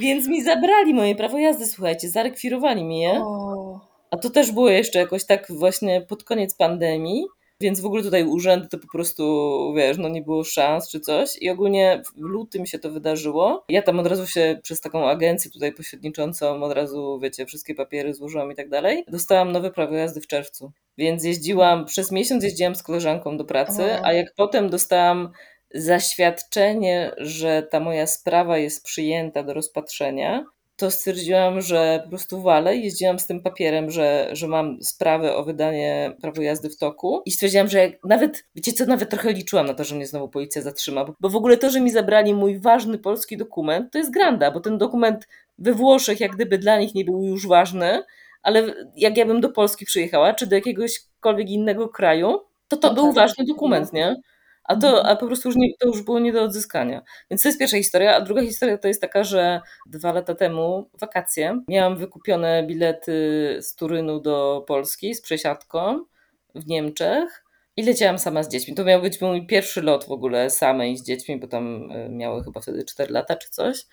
[0.00, 3.20] więc mi zabrali moje prawo jazdy, słuchajcie, zarekwirowali mi je.
[3.24, 3.80] O.
[4.10, 7.24] A to też było jeszcze jakoś tak właśnie pod koniec pandemii.
[7.60, 9.24] Więc w ogóle tutaj urzędy to po prostu,
[9.76, 11.38] wiesz, no nie było szans czy coś.
[11.40, 13.64] I ogólnie w lutym się to wydarzyło.
[13.68, 18.14] Ja tam od razu się przez taką agencję tutaj pośredniczącą od razu, wiecie, wszystkie papiery
[18.14, 19.04] złożyłam i tak dalej.
[19.08, 20.72] Dostałam nowe prawo jazdy w czerwcu.
[20.98, 25.30] Więc jeździłam, przez miesiąc jeździłam z koleżanką do pracy, a jak potem dostałam
[25.74, 30.44] zaświadczenie, że ta moja sprawa jest przyjęta do rozpatrzenia,
[30.76, 32.76] to stwierdziłam, że po prostu walę.
[32.76, 37.30] Jeździłam z tym papierem, że, że mam sprawę o wydanie prawo jazdy w toku i
[37.30, 41.04] stwierdziłam, że nawet, wiecie co, nawet trochę liczyłam na to, że mnie znowu policja zatrzyma,
[41.20, 44.60] bo w ogóle to, że mi zabrali mój ważny polski dokument, to jest granda, bo
[44.60, 48.02] ten dokument we Włoszech jak gdyby dla nich nie był już ważny,
[48.42, 52.94] ale jak ja bym do Polski przyjechała, czy do jakiegośkolwiek innego kraju, to to no
[52.94, 53.14] był tak.
[53.14, 54.16] ważny dokument, nie?
[54.64, 55.06] A to mhm.
[55.06, 57.02] a po prostu już nie, to już było nie do odzyskania.
[57.30, 60.90] Więc to jest pierwsza historia, a druga historia to jest taka, że dwa lata temu,
[61.00, 63.12] wakacje, miałam wykupione bilety
[63.60, 66.04] z Turynu do Polski z przesiadką
[66.54, 67.44] w Niemczech
[67.76, 68.74] i leciałam sama z dziećmi.
[68.74, 72.44] To miał być mój pierwszy lot w ogóle samej z dziećmi, bo tam e, miały
[72.44, 73.86] chyba wtedy 4 lata czy coś.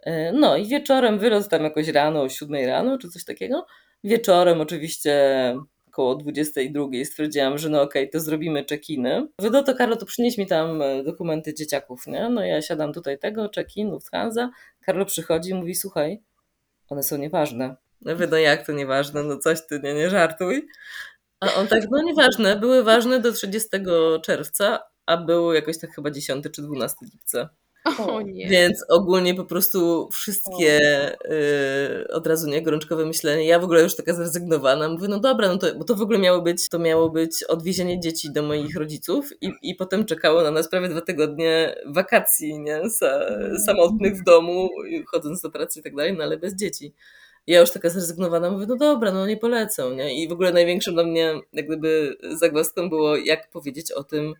[0.00, 3.66] E, no i wieczorem wylot tam jakoś rano, o 7 rano czy coś takiego.
[4.04, 5.54] Wieczorem oczywiście
[5.88, 9.26] około 22 stwierdziłam, że no okej, okay, to zrobimy check-iny.
[9.38, 12.28] Mówię, no to Karlo, to przynieś mi tam e, dokumenty dzieciaków, nie?
[12.30, 14.50] No ja siadam tutaj tego, check-in, Lufthansa.
[14.80, 16.22] Karlo przychodzi i mówi, słuchaj,
[16.88, 17.76] one są nieważne.
[18.00, 20.68] No no jak to nieważne, no coś ty, nie, nie żartuj.
[21.40, 23.68] A on tak, no nieważne, były ważne do 30
[24.22, 27.48] czerwca, a było jakoś tak chyba 10 czy 12 lipca.
[27.98, 28.48] O nie.
[28.48, 30.80] Więc ogólnie po prostu wszystkie
[31.12, 33.46] y, od razu nie gorączkowe myślenie.
[33.46, 34.88] Ja w ogóle już taka zrezygnowana.
[34.88, 38.00] Mówię, no dobra, no to, bo to w ogóle miało być, to miało być odwiezienie
[38.00, 42.90] dzieci do moich rodziców i, i potem czekało na nas prawie dwa tygodnie wakacji, nie?
[42.90, 43.28] Sa,
[43.66, 44.68] samotnych w domu,
[45.06, 46.94] chodząc do pracy i tak dalej, no ale bez dzieci.
[47.46, 50.22] Ja już taka zrezygnowana mówię, no dobra, no nie polecę, nie?
[50.22, 54.34] I w ogóle największym dla mnie jak gdyby zagwozdką było, jak powiedzieć o tym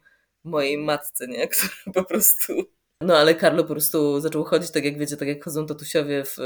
[0.44, 1.48] mojej matce, nie?
[1.48, 2.52] Która po prostu
[3.00, 6.36] no ale Karlo po prostu zaczął chodzić tak jak wiecie, tak jak chodzą tatusiowie w,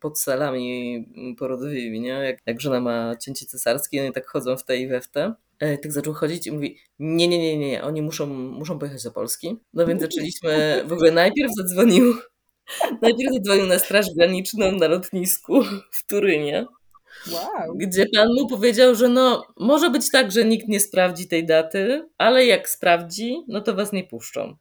[0.00, 1.04] pod salami
[1.38, 2.08] porodowymi, nie?
[2.08, 5.34] Jak, jak żona ma cięcie cesarskie, oni tak chodzą w te i we w te.
[5.58, 9.10] E, tak zaczął chodzić i mówi, nie, nie, nie, nie, oni muszą, muszą pojechać do
[9.10, 9.56] Polski.
[9.74, 12.14] No więc zaczęliśmy, w ogóle najpierw zadzwonił,
[13.02, 16.66] najpierw zadzwonił na Straż Graniczną na lotnisku w Turynie.
[17.32, 17.76] Wow.
[17.76, 22.08] Gdzie pan mu powiedział, że no, może być tak, że nikt nie sprawdzi tej daty,
[22.18, 24.56] ale jak sprawdzi, no to was nie puszczą.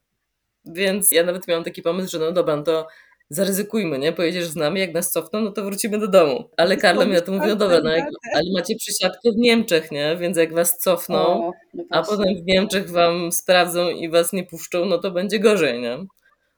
[0.74, 2.88] Więc ja nawet miałam taki pomysł, że no dobra, no to
[3.30, 4.14] zaryzykujmy, nie?
[4.14, 6.50] Pojedziesz z nami, jak nas cofną, no to wrócimy do domu.
[6.58, 9.92] Ale Karla mi na to mówi, no dobra, no jak, ale macie przysiadkę w Niemczech,
[9.92, 10.18] nie?
[10.18, 14.44] Więc jak was cofną, o, no a potem w Niemczech wam sprawdzą i was nie
[14.44, 15.98] puszczą, no to będzie gorzej, nie?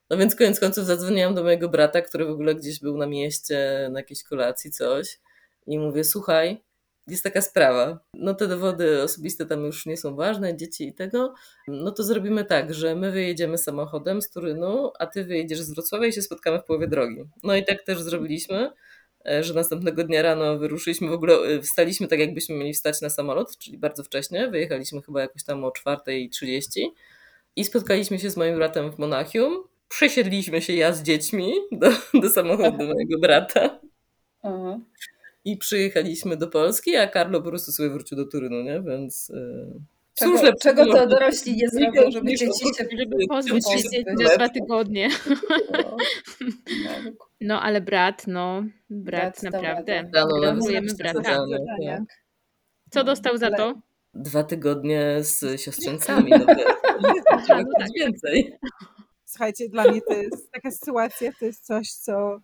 [0.10, 3.90] No więc koniec końców zadzwoniłam do mojego brata, który w ogóle gdzieś był na mieście,
[3.92, 5.20] na jakiejś kolacji, coś.
[5.68, 6.62] I mówię, słuchaj,
[7.08, 8.00] jest taka sprawa.
[8.14, 11.34] No te dowody osobiste tam już nie są ważne, dzieci i tego.
[11.68, 16.08] No to zrobimy tak, że my wyjedziemy samochodem z Turynu, a ty wyjedziesz z Wrocławia
[16.08, 17.24] i się spotkamy w połowie drogi.
[17.44, 18.72] No i tak też zrobiliśmy,
[19.26, 23.10] e, że następnego dnia rano wyruszyliśmy, w ogóle e, wstaliśmy tak jakbyśmy mieli wstać na
[23.10, 24.50] samolot, czyli bardzo wcześnie.
[24.50, 26.88] Wyjechaliśmy chyba jakoś tam o 4.30
[27.56, 29.64] i spotkaliśmy się z moim bratem w Monachium.
[29.88, 31.90] Przesiedliśmy się ja z dziećmi do,
[32.22, 33.80] do samochodu mojego brata.
[34.44, 34.80] Aha
[35.46, 38.82] i przyjechaliśmy do Polski, a Karlo po prostu sobie wrócił do Turynu, nie?
[38.82, 39.30] Więc...
[39.30, 39.82] Yy...
[40.14, 44.36] Czego, Cóż, czego to dorośli nie zrobią, żeby dzieci się żeby pozbyć się dzieci na
[44.36, 45.10] dwa tygodnie.
[45.74, 45.98] No.
[47.42, 50.10] no, ale brat, no, brat, brat naprawdę.
[50.12, 51.22] Gratulujemy brata.
[51.22, 52.02] Tak.
[52.90, 53.82] Co dostał za to?
[54.14, 56.32] Dwa tygodnie z siostrzeńcami.
[56.32, 56.38] No,
[57.02, 57.88] no tak.
[57.96, 58.58] więcej.
[59.26, 62.40] Słuchajcie, dla mnie to jest taka sytuacja, to jest coś, co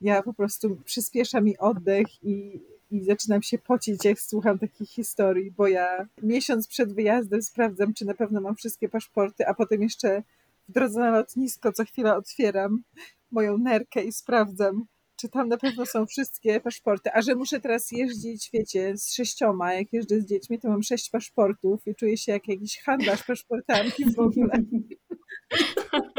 [0.00, 5.50] ja po prostu przyspiesza mi oddech i, i zaczynam się pocić, jak słucham takich historii,
[5.50, 10.22] bo ja miesiąc przed wyjazdem sprawdzam, czy na pewno mam wszystkie paszporty, a potem jeszcze
[10.68, 12.82] w drodze na lotnisko co chwilę otwieram
[13.30, 14.84] moją nerkę i sprawdzam,
[15.16, 17.10] czy tam na pewno są wszystkie paszporty.
[17.12, 21.10] A że muszę teraz jeździć, wiecie, z sześcioma, jak jeżdżę z dziećmi, to mam sześć
[21.10, 24.52] paszportów i czuję się jak jakiś handlarz paszportami w ogóle.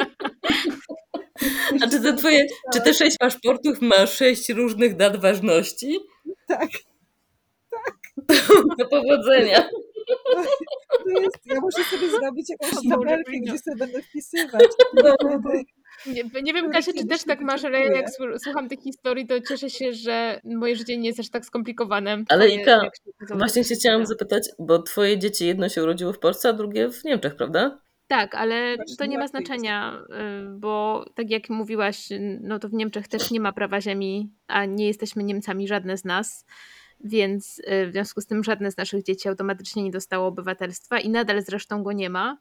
[1.81, 5.99] A czy te twoje, czy te sześć paszportów ma sześć różnych dat ważności?
[6.47, 6.69] Tak.
[7.71, 7.93] Tak.
[8.77, 9.69] Do powodzenia.
[11.03, 14.65] To jest, ja muszę sobie zrobić jakąś tabelkę, gdzie sobie będę wpisywać.
[16.05, 18.05] Nie, nie wiem, Kasia, czy też tak masz, ale jak
[18.43, 22.23] słucham tych historii, to cieszę się, że moje życie nie jest aż tak skomplikowane.
[22.29, 22.91] Ale Ika,
[23.29, 27.03] właśnie się chciałam zapytać, bo twoje dzieci jedno się urodziło w Polsce, a drugie w
[27.03, 27.79] Niemczech, prawda?
[28.09, 30.01] Tak, ale to nie ma znaczenia,
[30.45, 32.09] y, bo tak jak mówiłaś,
[32.41, 36.05] no to w Niemczech też nie ma prawa ziemi, a nie jesteśmy Niemcami, żadne z
[36.05, 36.45] nas,
[37.03, 41.09] więc y, w związku z tym żadne z naszych dzieci automatycznie nie dostało obywatelstwa i
[41.09, 42.37] nadal zresztą go nie ma.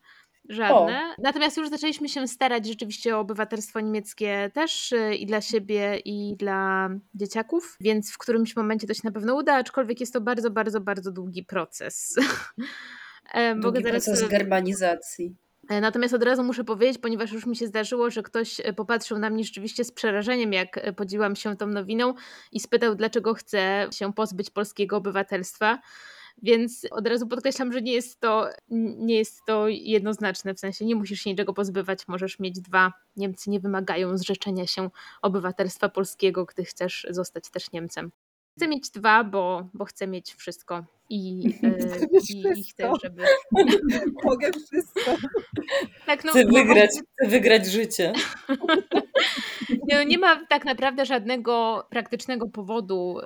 [0.48, 1.14] Żadne.
[1.18, 1.22] O.
[1.22, 6.36] Natomiast już zaczęliśmy się starać rzeczywiście o obywatelstwo niemieckie też y, i dla siebie, i
[6.36, 10.50] dla dzieciaków, więc w którymś momencie to się na pewno uda, aczkolwiek jest to bardzo,
[10.50, 12.14] bardzo, bardzo długi proces.
[13.60, 15.36] Długi proces germanizacji.
[15.68, 19.18] E, natomiast od razu muszę powiedzieć, ponieważ już mi się zdarzyło, że ktoś e, popatrzył
[19.18, 22.14] na mnie rzeczywiście z przerażeniem, jak e, podzieliłam się tą nowiną
[22.52, 25.78] i spytał, dlaczego chcę się pozbyć polskiego obywatelstwa.
[26.42, 28.48] Więc od razu podkreślam, że nie jest to,
[28.98, 32.92] nie jest to jednoznaczne, w sensie nie musisz się niczego pozbywać, możesz mieć dwa.
[33.16, 34.90] Niemcy nie wymagają zrzeczenia się
[35.22, 38.10] obywatelstwa polskiego, gdy chcesz zostać też Niemcem.
[38.58, 40.84] Chcę mieć dwa, bo, bo chcę mieć wszystko.
[41.10, 43.22] I, chcę, i, i chcę, żeby.
[44.24, 45.16] Mogę wszystko.
[46.06, 48.12] Tak, no, chcę, wygrać, chcę wygrać życie.
[49.88, 53.18] Nie, no, nie ma tak naprawdę żadnego praktycznego powodu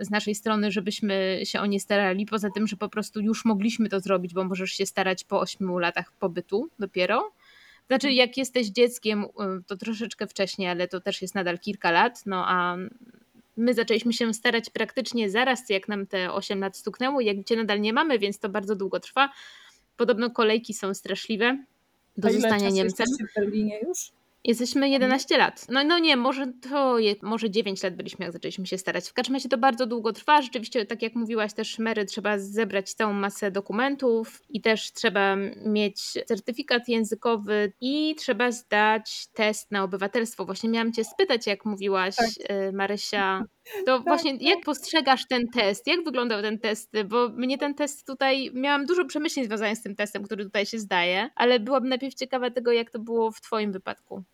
[0.00, 3.44] y, z naszej strony, żebyśmy się o nie starali, poza tym, że po prostu już
[3.44, 7.32] mogliśmy to zrobić, bo możesz się starać po 8 latach pobytu dopiero.
[7.86, 9.26] Znaczy, jak jesteś dzieckiem, y,
[9.66, 12.76] to troszeczkę wcześniej, ale to też jest nadal kilka lat, no a
[13.56, 17.80] My zaczęliśmy się starać praktycznie zaraz, jak nam te 8 lat stuknęło, jak gdzie nadal
[17.80, 19.32] nie mamy, więc to bardzo długo trwa.
[19.96, 21.64] Podobno kolejki są straszliwe
[22.16, 23.06] do A zostania Niemcem.
[23.06, 24.12] w Berlinie już?
[24.44, 25.66] Jesteśmy 11 lat.
[25.68, 29.08] No, no nie, może to je, może 9 lat byliśmy, jak zaczęliśmy się starać.
[29.08, 30.42] W każdym razie to bardzo długo trwa.
[30.42, 36.02] Rzeczywiście, tak jak mówiłaś też, Mary, trzeba zebrać całą masę dokumentów i też trzeba mieć
[36.26, 40.44] certyfikat językowy i trzeba zdać test na obywatelstwo.
[40.44, 42.28] Właśnie miałam cię spytać, jak mówiłaś, Tak.
[42.50, 43.44] y, Marysia,
[43.86, 45.86] to właśnie jak postrzegasz ten test?
[45.86, 46.92] Jak wyglądał ten test?
[47.06, 50.78] Bo mnie ten test tutaj, miałam dużo przemyśleń związanych z tym testem, który tutaj się
[50.78, 54.24] zdaje, ale byłabym najpierw ciekawa tego, jak to było w twoim wypadku.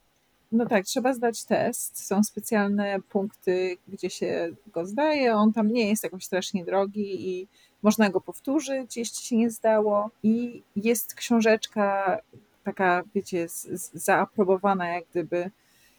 [0.52, 2.06] No tak, trzeba zdać test.
[2.06, 5.34] Są specjalne punkty, gdzie się go zdaje.
[5.34, 7.48] On tam nie jest jakoś strasznie drogi i
[7.82, 10.10] można go powtórzyć, jeśli się nie zdało.
[10.22, 12.18] I jest książeczka
[12.64, 15.50] taka, wiecie, z, z, zaaprobowana jak gdyby,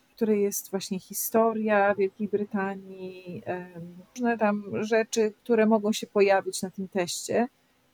[0.10, 6.62] w której jest właśnie historia Wielkiej Brytanii, em, różne tam rzeczy, które mogą się pojawić
[6.62, 7.48] na tym teście.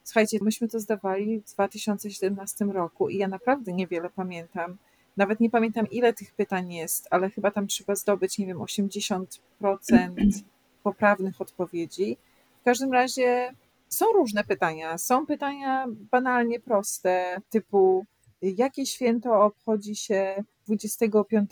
[0.04, 4.76] Słuchajcie, myśmy to zdawali w 2017 roku i ja naprawdę niewiele pamiętam.
[5.16, 9.26] Nawet nie pamiętam, ile tych pytań jest, ale chyba tam trzeba zdobyć, nie wiem, 80%
[10.82, 12.16] poprawnych odpowiedzi.
[12.60, 13.52] W każdym razie
[13.88, 14.98] są różne pytania.
[14.98, 18.06] Są pytania banalnie proste, typu
[18.42, 21.50] jakie święto obchodzi się 25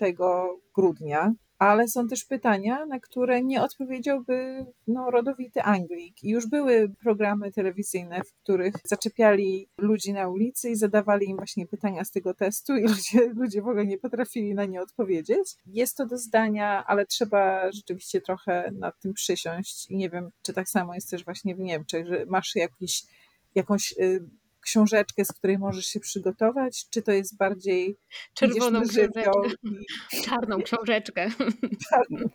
[0.74, 6.24] grudnia, ale są też pytania, na które nie odpowiedziałby no, rodowity Anglik.
[6.24, 11.66] I już były programy telewizyjne, w których zaczepiali ludzi na ulicy i zadawali im właśnie
[11.66, 15.56] pytania z tego testu i ludzie, ludzie w ogóle nie potrafili na nie odpowiedzieć.
[15.66, 20.52] Jest to do zdania, ale trzeba rzeczywiście trochę nad tym przysiąść i nie wiem, czy
[20.52, 23.02] tak samo jest też właśnie w Niemczech, że masz jakiś,
[23.54, 24.28] jakąś y,
[24.64, 27.96] książeczkę, z której możesz się przygotować, czy to jest bardziej
[28.34, 29.30] Czerwoną książeczkę.
[30.12, 31.30] i Czarną książeczkę.
[31.90, 32.28] czarną.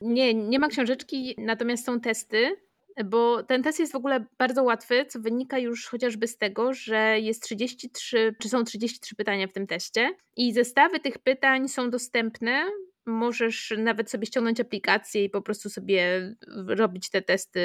[0.00, 2.56] Nie, nie ma książeczki, natomiast są testy,
[3.04, 7.20] bo ten test jest w ogóle bardzo łatwy, co wynika już chociażby z tego, że
[7.20, 12.64] jest 33, czy są 33 pytania w tym teście i zestawy tych pytań są dostępne.
[13.06, 16.34] Możesz nawet sobie ściągnąć aplikację i po prostu sobie
[16.66, 17.60] robić te testy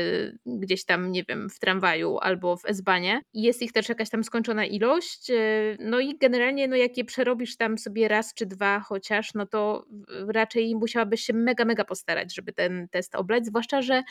[0.45, 3.21] gdzieś tam, nie wiem, w tramwaju albo w S-banie.
[3.33, 5.29] I Jest ich też jakaś tam skończona ilość.
[5.29, 9.45] yy, No i generalnie, no jak je przerobisz tam sobie raz czy dwa chociaż, no
[9.45, 9.85] to
[10.27, 13.45] raczej musiałabyś się mega, mega postarać, żeby ten test oblać.
[13.45, 14.03] Zwłaszcza, że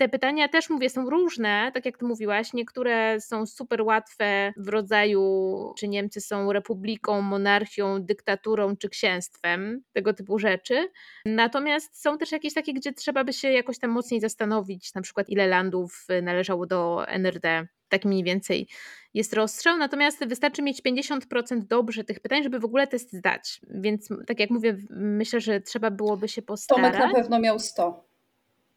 [0.00, 2.52] te pytania też mówię, są różne, tak jak ty mówiłaś.
[2.52, 10.14] Niektóre są super łatwe w rodzaju, czy Niemcy są republiką, monarchią, dyktaturą czy księstwem, tego
[10.14, 10.88] typu rzeczy.
[11.26, 15.28] Natomiast są też jakieś takie, gdzie trzeba by się jakoś tam mocniej zastanowić, na przykład
[15.28, 17.66] ile landów należało do NRD.
[17.88, 18.68] Tak mniej więcej
[19.14, 23.60] jest rozstrzał, natomiast wystarczy mieć 50% dobrze tych pytań, żeby w ogóle test zdać.
[23.70, 26.92] Więc tak jak mówię, myślę, że trzeba byłoby się postarać.
[26.92, 28.09] Tomek na pewno miał 100.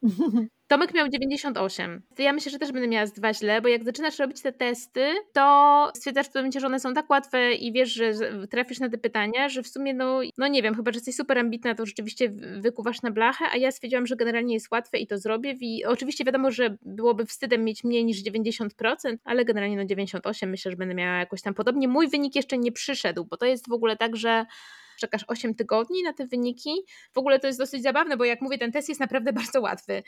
[0.67, 2.01] Tomek miał 98.
[2.15, 4.53] To ja myślę, że też będę miała z dwa źle, bo jak zaczynasz robić te
[4.53, 8.13] testy, to stwierdzasz w pewnym momencie, że one są tak łatwe i wiesz, że
[8.49, 11.37] trafisz na te pytania, że w sumie, no, no nie wiem, chyba, że jesteś super
[11.37, 15.17] ambitna, to rzeczywiście wykuwasz na blachę, a ja stwierdziłam, że generalnie jest łatwe i to
[15.17, 15.55] zrobię.
[15.61, 18.69] I oczywiście wiadomo, że byłoby wstydem mieć mniej niż 90%,
[19.23, 21.87] ale generalnie no 98 myślę, że będę miała jakoś tam podobnie.
[21.87, 24.45] Mój wynik jeszcze nie przyszedł, bo to jest w ogóle tak, że
[24.99, 26.71] czekasz 8 tygodni na te wyniki.
[27.13, 30.03] W ogóle to jest dosyć zabawne, bo jak mówię, ten test jest naprawdę bardzo łatwy.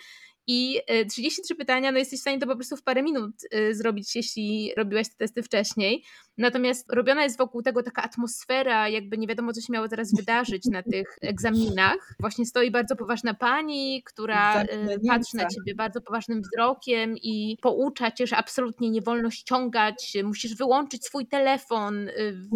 [0.48, 3.76] I y, 33 pytania, no jesteś w stanie to po prostu w parę minut y,
[3.76, 6.04] zrobić, jeśli robiłaś te testy wcześniej.
[6.38, 10.66] Natomiast robiona jest wokół tego taka atmosfera, jakby nie wiadomo, co się miało teraz wydarzyć
[10.66, 12.16] na tych egzaminach.
[12.20, 14.68] Właśnie stoi bardzo poważna pani, która y,
[15.08, 20.56] patrzy na ciebie bardzo poważnym wzrokiem i poucza cię, że absolutnie nie wolno ściągać, musisz
[20.56, 22.12] wyłączyć swój telefon, y,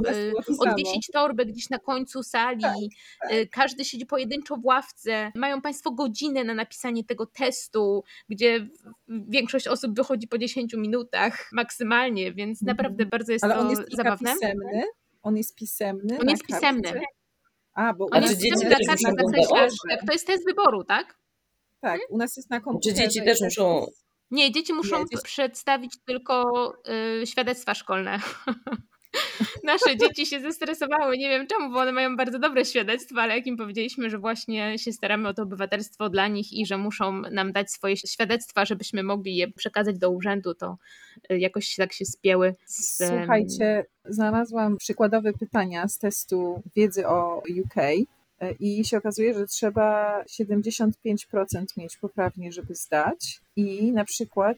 [0.09, 2.89] y, odwiesić torbę gdzieś na końcu sali.
[3.32, 5.32] Y, Każdy siedzi pojedynczo w ławce.
[5.36, 8.67] Mają Państwo godzinę na napisanie tego testu, gdzie
[9.08, 12.77] większość osób wychodzi po 10 minutach maksymalnie, więc Mhm.
[12.77, 14.34] naprawdę bardzo jest Ale to on jest zabawne.
[14.34, 14.84] pisemny?
[15.23, 16.17] On jest pisemny?
[16.21, 16.82] On jest pisemny.
[16.84, 17.01] kartce?
[17.73, 19.73] A, bo On czy jest dzieci pisemny zdawać?
[19.89, 21.17] Tak, to jest test wyboru, tak?
[21.82, 22.95] Tak, u nas jest na Czy komputerze.
[22.95, 23.86] dzieci i też muszą
[24.32, 26.43] Nie, dzieci muszą Nie, dzieci- przedstawić tylko
[27.21, 28.19] y, świadectwa szkolne.
[29.63, 33.47] Nasze dzieci się zestresowały, nie wiem czemu, bo one mają bardzo dobre świadectwa, ale jak
[33.47, 37.51] im powiedzieliśmy, że właśnie się staramy o to obywatelstwo dla nich i że muszą nam
[37.51, 40.77] dać swoje świadectwa, żebyśmy mogli je przekazać do urzędu, to
[41.31, 42.55] y, jakoś tak się spięły.
[42.65, 49.47] Z, Słuchajcie, znalazłam przykładowe pytania z testu wiedzy o UK e, i się okazuje, że
[49.47, 50.91] trzeba 75%
[51.77, 53.41] mieć poprawnie, żeby zdać.
[53.55, 54.57] I na przykład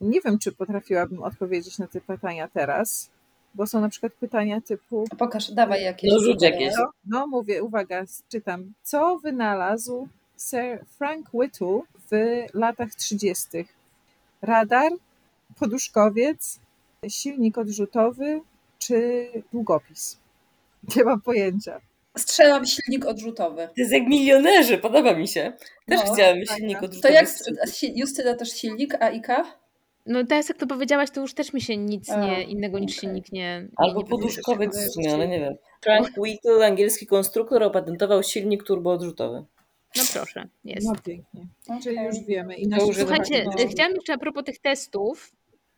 [0.00, 3.10] nie wiem, czy potrafiłabym odpowiedzieć na te pytania teraz,
[3.54, 6.10] bo są na przykład pytania typu Pokaż, dawaj jakieś.
[6.12, 6.74] No, rzuć jakieś.
[6.78, 8.72] No, no mówię, uwaga, czytam.
[8.82, 11.80] Co wynalazł Sir Frank Whittle
[12.10, 13.46] w latach 30.
[14.42, 14.92] Radar,
[15.58, 16.58] poduszkowiec,
[17.08, 18.40] silnik odrzutowy
[18.78, 20.18] czy długopis?
[20.96, 21.80] Nie mam pojęcia.
[22.18, 23.66] Strzelam silnik odrzutowy.
[23.66, 25.52] To jest jak milionerzy, podoba mi się.
[25.88, 27.14] Też No, chciałem silnik To odrzutowy.
[27.14, 27.70] jak sprzedać.
[27.76, 29.44] si- Justyna też silnik, a Ika?
[30.06, 32.96] No teraz jak to powiedziałaś, to już też mi się nic A, nie, innego niż
[32.96, 33.68] silnik nie...
[33.76, 35.54] Albo nie poduszkowiec w sumie, ale że- nie wiem.
[35.80, 39.44] Frank Whittle, angielski konstruktor, opatentował silnik turboodrzutowy.
[39.96, 40.86] No proszę, jest.
[40.86, 41.46] No pięknie.
[41.82, 42.06] Czyli Okej.
[42.06, 42.54] już wiemy.
[42.56, 45.32] I To już Słuchajcie, y, chciałam jeszcze a propos tych testów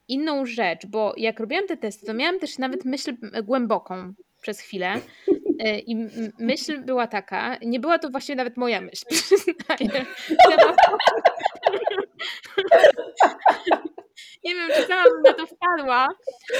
[0.08, 4.12] inną rzecz, bo jak robiłam te testy, to miałam też nawet myśl głęboką
[4.42, 4.94] przez chwilę.
[5.66, 5.96] Y, I
[6.38, 10.06] myśl była taka, nie była to właściwie nawet moja myśl, przyznaję.
[14.44, 16.08] Nie wiem, czy sama bym na to wpadła,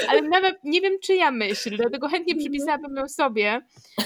[0.09, 3.61] ale nawet nie wiem, czyja myśl, dlatego chętnie przypisałabym ją sobie,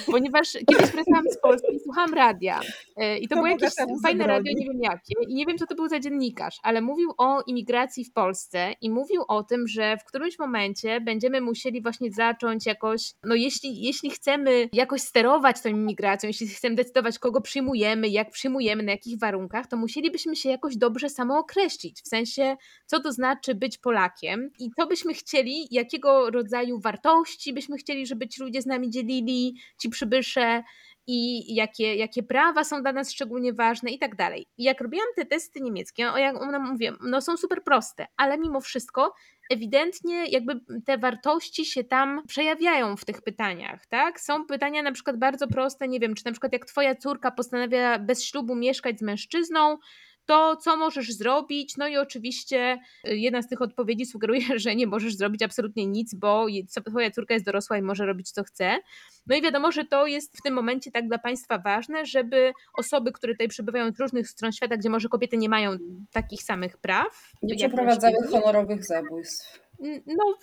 [0.07, 2.61] ponieważ kiedyś wracałam z Polski i słuchałam radia.
[2.61, 5.15] Y, I to To było jakieś fajne radio, nie wiem jakie.
[5.29, 8.91] I nie wiem, co to był za dziennikarz, ale mówił o imigracji w Polsce i
[8.91, 14.11] mówił o tym, że w którymś momencie będziemy musieli właśnie zacząć jakoś, no jeśli, jeśli
[14.11, 19.67] chcemy jakoś sterować tą imigracją, jeśli chcemy decydować, kogo przyjmujemy, jak przyjmujemy, na jakich warunkach,
[19.67, 22.03] to musielibyśmy się jakoś dobrze samookreślić.
[22.03, 27.77] W sensie, co to znaczy być Polakiem i co byśmy chcieli, jakiego rodzaju wartości byśmy
[27.77, 30.63] chcieli, żeby ci ludzie z nami dzielili, ci przybysze
[31.07, 34.47] i jakie, jakie prawa są dla nas szczególnie ważne i tak dalej.
[34.59, 38.61] Jak robiłam te testy niemieckie, o jak one mówię, no są super proste, ale mimo
[38.61, 39.15] wszystko
[39.51, 44.21] ewidentnie jakby te wartości się tam przejawiają w tych pytaniach, tak?
[44.21, 47.99] Są pytania na przykład bardzo proste, nie wiem, czy na przykład jak twoja córka postanawia
[47.99, 49.79] bez ślubu mieszkać z mężczyzną,
[50.27, 51.77] to co możesz zrobić?
[51.77, 56.15] No i oczywiście y, jedna z tych odpowiedzi sugeruje, że nie możesz zrobić absolutnie nic,
[56.15, 56.47] bo
[56.91, 58.79] twoja córka jest dorosła i może robić co chce.
[59.27, 63.13] No i wiadomo, że to jest w tym momencie tak dla państwa ważne, żeby osoby,
[63.13, 65.77] które tutaj przebywają z różnych stron świata, gdzie może kobiety nie mają
[66.13, 67.33] takich samych praw.
[67.43, 69.66] Nie przeprowadzały honorowych zabójstw.
[70.07, 70.35] No,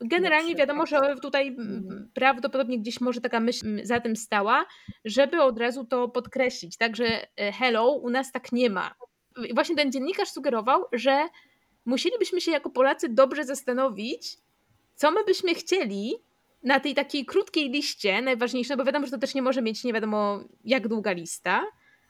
[0.00, 2.10] generalnie wiadomo, że tutaj Mhm.
[2.14, 4.66] prawdopodobnie gdzieś może taka myśl za tym stała,
[5.04, 7.06] żeby od razu to podkreślić, tak, że
[7.40, 8.94] e, hello, u nas tak nie ma.
[9.48, 11.28] I właśnie ten dziennikarz sugerował, że
[11.84, 14.36] musielibyśmy się jako Polacy dobrze zastanowić,
[14.94, 16.14] co my byśmy chcieli
[16.62, 19.92] na tej takiej krótkiej liście, najważniejsze, bo wiadomo, że to też nie może mieć nie
[19.92, 21.64] wiadomo jak długa lista,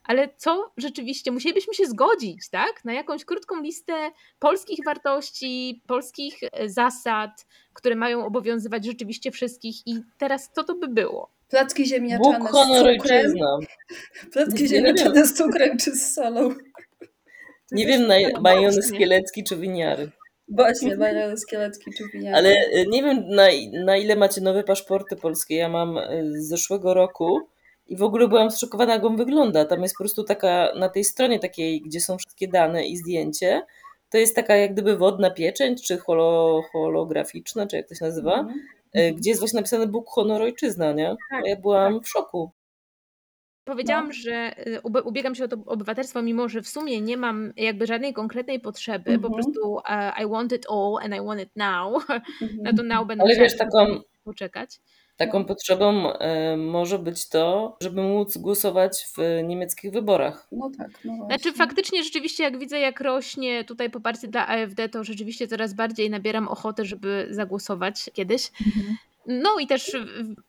[0.09, 2.85] ale co rzeczywiście musielibyśmy się zgodzić, tak?
[2.85, 3.93] Na jakąś krótką listę
[4.39, 10.89] polskich wartości, polskich e, zasad, które mają obowiązywać rzeczywiście wszystkich i teraz co to by
[10.89, 11.31] było?
[11.49, 13.35] Placki ziemniaczane Bóg, z cukrem.
[14.33, 16.55] Placki Nie ziemniaczane z cukrem czy z solą.
[17.73, 20.11] Nie wiem, na, majonez kielecki czy winiary.
[20.49, 22.37] Właśnie, majonez kielecki czy winiary.
[22.37, 23.47] Ale y, nie wiem, na,
[23.85, 25.57] na ile macie nowe paszporty polskie.
[25.57, 27.49] Ja mam y, z zeszłego roku
[27.89, 29.65] i w ogóle byłam zszokowana, jak on wygląda.
[29.65, 33.63] Tam jest po prostu taka, na tej stronie takiej, gdzie są wszystkie dane i zdjęcie,
[34.11, 38.39] to jest taka jak gdyby wodna pieczęć, czy holo, holograficzna, czy jak to się nazywa,
[38.39, 38.61] Mhm.
[38.97, 41.17] y, gdzie jest właśnie napisane Bóg, honor, ojczyzna, nie?
[41.31, 42.51] Tak, Ja byłam w szoku.
[43.65, 44.13] Powiedziałam, No.
[44.13, 44.53] że
[44.85, 48.61] ube- ubiegam się o to obywatelstwo, mimo że w sumie nie mam jakby żadnej konkretnej
[48.61, 49.35] potrzeby, po Mhm.
[49.35, 52.05] prostu uh, I want it all and I want it now.
[52.43, 52.63] Mhm.
[52.63, 54.81] Na to now będę Ale wiesz, taką, poczekać.
[55.19, 60.49] Taką potrzebą y, może być to, żeby móc głosować w niemieckich wyborach.
[60.53, 61.39] No tak, no właśnie.
[61.39, 66.11] Znaczy faktycznie rzeczywiście jak widzę jak rośnie tutaj poparcie dla AfD, to rzeczywiście coraz bardziej
[66.11, 68.51] nabieram ochotę, żeby zagłosować kiedyś.
[69.29, 69.97] No i też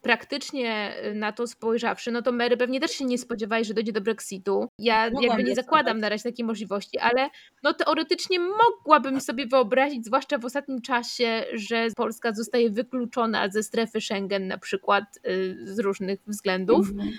[0.01, 3.91] praktycznie y, na to spojrzawszy, no to Mary pewnie też się nie spodziewali, że dojdzie
[3.91, 4.67] do Brexitu.
[4.79, 7.29] Ja Mogłam jakby nie zakładam na razie takiej możliwości, ale
[7.63, 14.01] no teoretycznie mogłabym sobie wyobrazić, zwłaszcza w ostatnim czasie, że Polska zostaje wykluczona ze strefy
[14.01, 16.89] Schengen na przykład y, z różnych względów.
[16.89, 17.11] Mhm.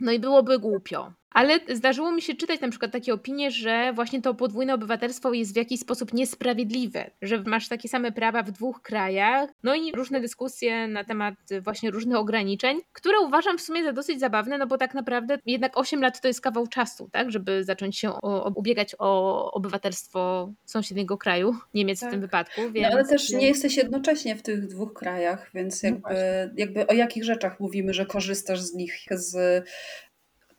[0.00, 1.12] No i byłoby głupio.
[1.30, 5.52] Ale zdarzyło mi się czytać na przykład takie opinie, że właśnie to podwójne obywatelstwo jest
[5.52, 9.50] w jakiś sposób niesprawiedliwe, że masz takie same prawa w dwóch krajach.
[9.62, 14.20] No i różne dyskusje na temat właśnie różnych ograniczeń, które uważam w sumie za dosyć
[14.20, 17.98] zabawne, no bo tak naprawdę jednak 8 lat to jest kawał czasu, tak, żeby zacząć
[17.98, 22.10] się o, o, ubiegać o obywatelstwo sąsiedniego kraju, Niemiec w Tak.
[22.10, 22.60] tym wypadku.
[22.60, 22.94] No Więc...
[22.94, 26.14] ale też nie jesteś jednocześnie w tych dwóch krajach, więc No jakby,
[26.56, 29.64] jakby o jakich rzeczach mówimy, że korzystasz z nich z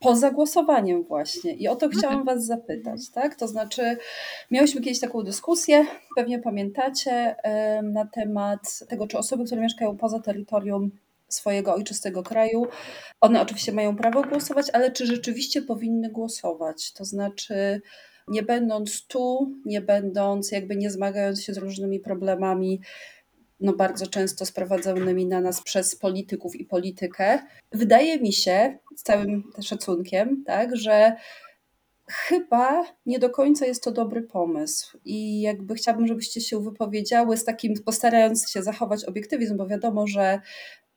[0.01, 1.53] poza głosowaniem właśnie.
[1.53, 3.35] I o to chciałam Was zapytać, tak?
[3.35, 3.97] To znaczy,
[4.51, 5.85] miałyśmy kiedyś taką dyskusję,
[6.15, 7.35] pewnie pamiętacie,
[7.83, 10.91] na temat tego, czy osoby, które mieszkają poza terytorium
[11.27, 12.67] swojego ojczystego kraju,
[13.21, 16.93] one oczywiście mają prawo głosować, ale czy rzeczywiście powinny głosować?
[16.93, 17.81] To znaczy,
[18.27, 22.81] nie będąc tu, nie będąc, jakby nie zmagając się z różnymi problemami,
[23.61, 27.39] no bardzo często sprowadzanymi na nas przez polityków i politykę.
[27.71, 31.15] Wydaje mi się, z całym szacunkiem, tak, że
[32.11, 37.45] chyba nie do końca jest to dobry pomysł i jakby chciałabym, żebyście się wypowiedziały z
[37.45, 40.41] takim, postarając się zachować obiektywizm, bo wiadomo, że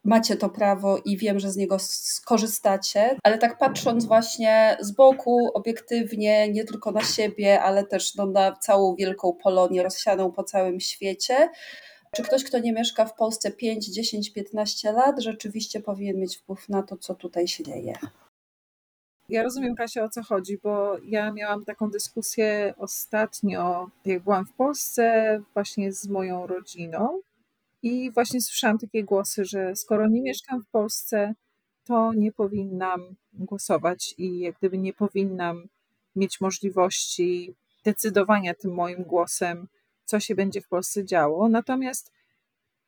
[0.05, 5.51] macie to prawo i wiem, że z niego skorzystacie, ale tak patrząc właśnie z boku,
[5.55, 10.81] obiektywnie, nie tylko na siebie, ale też no, na całą wielką Polonię rozsianą po całym
[10.81, 11.49] świecie,
[12.17, 16.69] czy ktoś, kto nie mieszka w Polsce 5, 10, 15 lat, rzeczywiście powinien mieć wpływ
[16.69, 17.95] na to, co tutaj się dzieje?
[19.29, 24.53] Ja rozumiem, Kasia, o co chodzi, bo ja miałam taką dyskusję ostatnio, jak byłam w
[24.53, 27.21] Polsce, właśnie z moją rodziną.
[27.83, 31.35] I właśnie słyszałam takie głosy, że skoro nie mieszkam w Polsce,
[31.85, 35.69] to nie powinnam głosować i jak gdyby nie powinnam
[36.17, 37.55] mieć możliwości
[37.85, 39.69] decydowania tym moim głosem,
[40.05, 41.49] co się będzie w Polsce działo.
[41.49, 42.13] Natomiast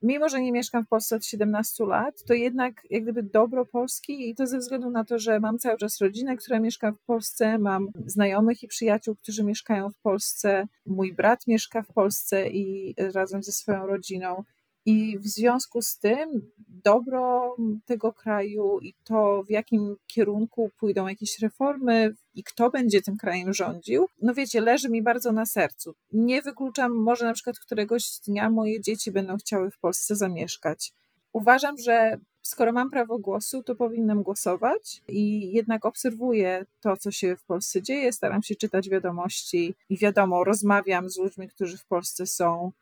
[0.03, 4.31] mimo, że nie mieszkam w Polsce od 17 lat, to jednak jak gdyby dobro Polski
[4.31, 7.59] i to ze względu na to, że mam cały czas rodzinę, która mieszka w Polsce,
[7.59, 13.43] mam znajomych i przyjaciół, którzy mieszkają w Polsce, mój brat mieszka w Polsce i razem
[13.43, 14.45] ze swoją rodziną.
[14.87, 21.39] I w związku z tym dobro tego kraju i to, w jakim kierunku pójdą jakieś
[21.39, 25.95] reformy i kto będzie tym krajem rządził, no wiecie, leży mi bardzo na sercu.
[26.13, 30.93] Nie wykluczam, może na przykład któregoś dnia moje dzieci będą chciały w Polsce zamieszkać.
[31.33, 37.37] Uważam, że skoro mam prawo głosu, to powinnam głosować i jednak obserwuję to, co się
[37.37, 42.27] w Polsce dzieje, staram się czytać wiadomości i wiadomo, rozmawiam z ludźmi, którzy w Polsce
[42.27, 42.73] są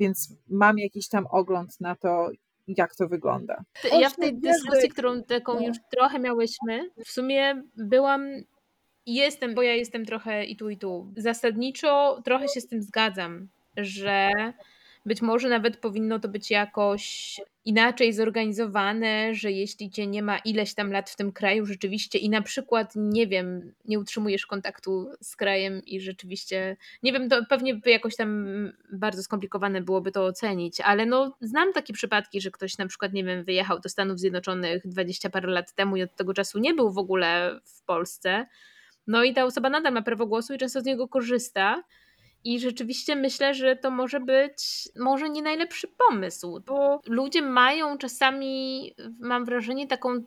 [0.00, 2.30] więc mam jakiś tam ogląd na to,
[2.68, 3.64] jak to wygląda.
[4.00, 5.66] Ja w tej dyskusji, którą taką no.
[5.66, 8.26] już trochę miałyśmy, w sumie byłam
[9.06, 11.12] jestem, bo ja jestem trochę i tu, i tu.
[11.16, 14.30] Zasadniczo trochę się z tym zgadzam, że
[15.06, 20.74] być może nawet powinno to być jakoś inaczej zorganizowane, że jeśli cię nie ma ileś
[20.74, 25.36] tam lat w tym kraju rzeczywiście i na przykład, nie wiem, nie utrzymujesz kontaktu z
[25.36, 28.46] krajem i rzeczywiście, nie wiem, to pewnie by jakoś tam
[28.92, 33.24] bardzo skomplikowane byłoby to ocenić, ale no znam takie przypadki, że ktoś na przykład, nie
[33.24, 36.92] wiem, wyjechał do Stanów Zjednoczonych 20 parę lat temu i od tego czasu nie był
[36.92, 38.46] w ogóle w Polsce.
[39.06, 41.82] No i ta osoba nadal ma prawo głosu i często z niego korzysta.
[42.46, 48.94] I rzeczywiście myślę, że to może być może nie najlepszy pomysł, bo ludzie mają czasami,
[49.20, 50.22] mam wrażenie, taką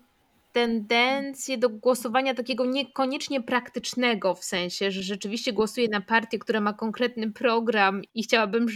[0.52, 6.74] tendencję do głosowania takiego niekoniecznie praktycznego, w sensie, że rzeczywiście głosuję na partię, która ma
[6.74, 8.68] konkretny program i chciałabym,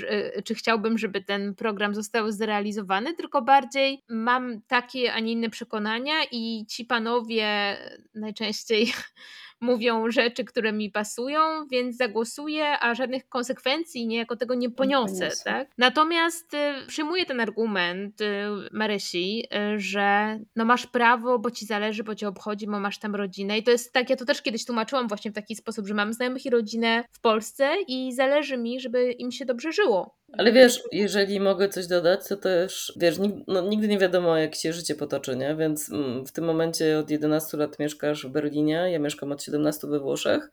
[0.45, 6.13] czy chciałbym, żeby ten program został zrealizowany, tylko bardziej mam takie, a nie inne przekonania
[6.31, 7.77] i ci panowie
[8.15, 8.93] najczęściej
[9.63, 11.39] mówią rzeczy, które mi pasują,
[11.71, 15.29] więc zagłosuję, a żadnych konsekwencji niejako tego nie poniosę.
[15.43, 15.67] Tak?
[15.77, 18.25] Natomiast y, przyjmuję ten argument y,
[18.71, 19.45] Marysi,
[19.75, 23.57] y, że no masz prawo, bo ci zależy, bo cię obchodzi, bo masz tam rodzinę.
[23.57, 26.13] I to jest tak, ja to też kiedyś tłumaczyłam właśnie w taki sposób, że mam
[26.13, 30.15] znajomych i rodzinę w Polsce i zależy mi, żeby im się dobrze żyło.
[30.37, 33.17] Ale wiesz, jeżeli mogę coś dodać, to też, wiesz,
[33.47, 35.55] no, nigdy nie wiadomo, jak się życie potoczy, nie?
[35.55, 39.87] Więc mm, w tym momencie od 11 lat mieszkasz w Berlinie, ja mieszkam od 17
[39.87, 40.49] we Włoszech,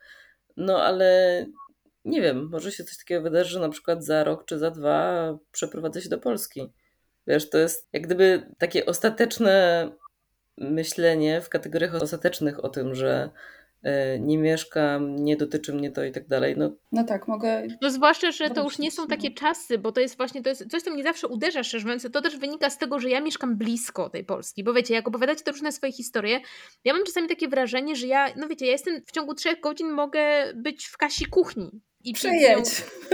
[0.56, 1.46] no ale
[2.04, 5.38] nie wiem, może się coś takiego wydarzy, że na przykład za rok czy za dwa
[5.52, 6.72] przeprowadzę się do Polski.
[7.26, 9.88] Wiesz, to jest jak gdyby takie ostateczne
[10.58, 13.30] myślenie w kategoriach ostatecznych o tym, że
[14.20, 16.54] nie mieszkam, nie dotyczy mnie to i tak dalej.
[16.58, 17.66] No, no tak, mogę.
[17.82, 20.70] No zwłaszcza, że to już nie są takie czasy, bo to jest właśnie to jest
[20.70, 22.08] coś, co mnie zawsze uderza, szczerze mówiąc.
[22.12, 25.44] To też wynika z tego, że ja mieszkam blisko tej Polski, bo wiecie, jak opowiadacie
[25.44, 26.40] to różne swoje historie,
[26.84, 29.90] ja mam czasami takie wrażenie, że ja, no wiecie, ja jestem w ciągu trzech godzin
[29.90, 32.68] mogę być w kasi kuchni i przyjedź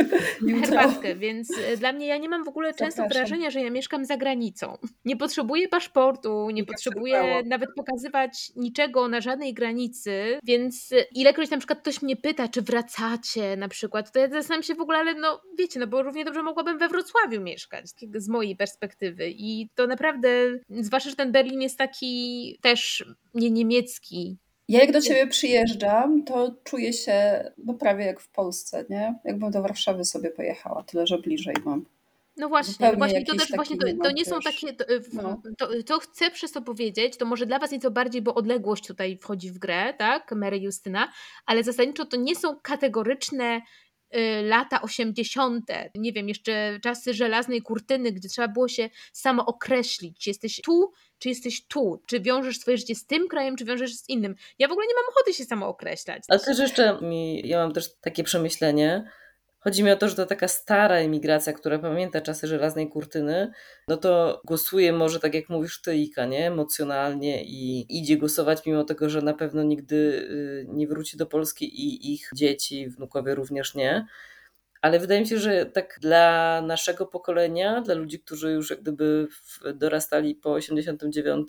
[0.60, 3.08] herbatkę, więc e, dla mnie ja nie mam w ogóle często Zapraszam.
[3.08, 4.78] wrażenia, że ja mieszkam za granicą.
[5.04, 11.58] Nie potrzebuję paszportu, nie potrzebuję nawet pokazywać niczego na żadnej granicy, więc e, ilekroć na
[11.58, 15.14] przykład ktoś mnie pyta, czy wracacie na przykład, to ja zastanawiam się w ogóle, ale
[15.14, 17.84] no wiecie, no bo równie dobrze mogłabym we Wrocławiu mieszkać,
[18.14, 20.28] z mojej perspektywy i to naprawdę,
[20.68, 26.54] zwłaszcza, że ten Berlin jest taki też nie niemiecki, ja jak do ciebie przyjeżdżam, to
[26.64, 29.14] czuję się no prawie jak w Polsce, nie?
[29.24, 31.84] Jakbym do Warszawy sobie pojechała, tyle że bliżej mam.
[32.36, 34.72] No właśnie, właśnie to też właśnie to, to nie są takie.
[34.72, 35.42] To, no.
[35.58, 39.18] to, to, chcę przez to powiedzieć, to może dla Was nieco bardziej, bo odległość tutaj
[39.22, 40.32] wchodzi w grę, tak?
[40.32, 41.12] Mary Justyna,
[41.46, 43.85] ale zasadniczo to nie są kategoryczne Y,
[44.42, 50.30] lata 80., nie wiem, jeszcze czasy żelaznej kurtyny, gdzie trzeba było się samo określić, czy
[50.30, 54.08] jesteś tu, czy jesteś tu, czy wiążesz swoje życie z tym krajem, czy wiążesz z
[54.08, 54.34] innym.
[54.58, 56.22] Ja w ogóle nie mam ochoty się samo określać.
[56.28, 59.10] Ale też jeszcze mi, ja mam też takie przemyślenie,
[59.66, 63.52] Chodzi mi o to, że to taka stara emigracja, która pamięta czasy żelaznej kurtyny,
[63.88, 66.46] no to głosuje może tak jak mówisz ty, Ika, nie?
[66.46, 71.64] Emocjonalnie i idzie głosować mimo tego, że na pewno nigdy y, nie wróci do Polski
[71.64, 74.06] i ich dzieci, wnukowie również nie.
[74.82, 79.28] Ale wydaje mi się, że tak dla naszego pokolenia, dla ludzi, którzy już jak gdyby
[79.74, 81.48] dorastali po 89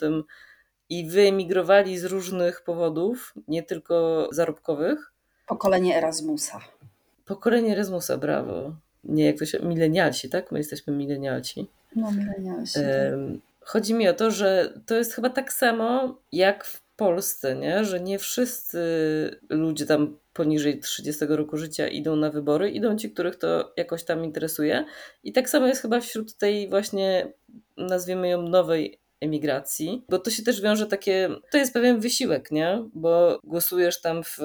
[0.90, 5.14] i wyemigrowali z różnych powodów, nie tylko zarobkowych.
[5.48, 6.60] Pokolenie Erasmusa.
[7.28, 8.76] Pokolenie Erasmusa, brawo.
[9.04, 10.52] Nie, jak to się, milenialsi, tak?
[10.52, 11.68] My jesteśmy milenialci.
[11.96, 12.80] No, milenialsi.
[13.62, 17.86] Chodzi mi o to, że to jest chyba tak samo jak w Polsce, nie?
[17.86, 18.80] że nie wszyscy
[19.50, 24.26] ludzie tam poniżej 30 roku życia idą na wybory, idą ci, których to jakoś tam
[24.26, 24.86] interesuje.
[25.24, 27.28] I tak samo jest chyba wśród tej właśnie,
[27.78, 32.84] nazwijmy ją nowej emigracji, bo to się też wiąże takie, to jest pewien wysiłek, nie?
[32.94, 34.38] Bo głosujesz tam w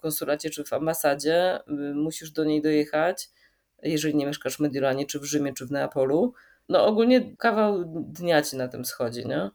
[0.00, 1.60] konsulacie czy w ambasadzie,
[1.94, 3.28] musisz do niej dojechać,
[3.82, 6.34] jeżeli nie mieszkasz w Mediolanie, czy w Rzymie, czy w Neapolu.
[6.68, 9.50] No ogólnie kawał dnia ci na tym schodzi, nie?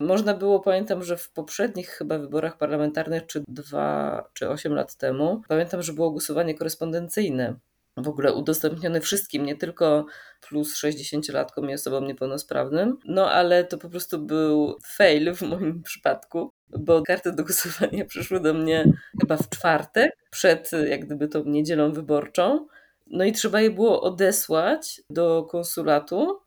[0.00, 5.42] Można było, pamiętam, że w poprzednich chyba wyborach parlamentarnych, czy dwa, czy osiem lat temu,
[5.48, 7.56] pamiętam, że było głosowanie korespondencyjne
[7.96, 10.06] w ogóle udostępnione wszystkim, nie tylko
[10.48, 12.98] plus 60-latkom i osobom niepełnosprawnym.
[13.04, 18.40] No ale to po prostu był fail w moim przypadku, bo karty do głosowania przyszły
[18.40, 22.66] do mnie chyba w czwartek, przed jak gdyby tą niedzielą wyborczą.
[23.06, 26.40] No i trzeba je było odesłać do konsulatu,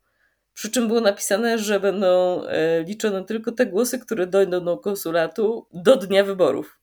[0.54, 5.66] przy czym było napisane, że będą e, liczone tylko te głosy, które dojdą do konsulatu
[5.72, 6.79] do dnia wyborów.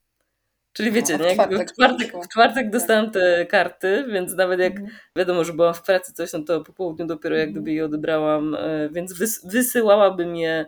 [0.77, 1.31] Czyli wiecie, no, nie?
[1.31, 4.91] W czwartek, w czwartek, w czwartek dostałam te karty, więc nawet jak mhm.
[5.15, 8.55] wiadomo, że byłam w pracy coś, no to po południu dopiero jak gdyby je odebrałam,
[8.55, 10.65] e, więc wys wysyłałabym je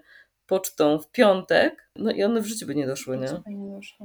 [0.48, 3.28] pocztą w piątek, no i one w życiu by nie doszły, nie?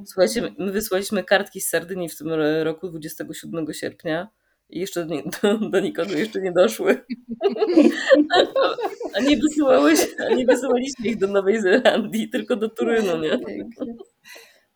[0.05, 2.29] Słuchajcie, my wysłaliśmy kartki z Sardynii w tym
[2.63, 4.29] roku 27 sierpnia
[4.69, 6.97] i jeszcze do, do, do nikogo jeszcze nie doszły.
[9.15, 13.39] A nie, wysyłałeś, a nie wysyłaliśmy ich do Nowej Zelandii, tylko do Turynu, nie?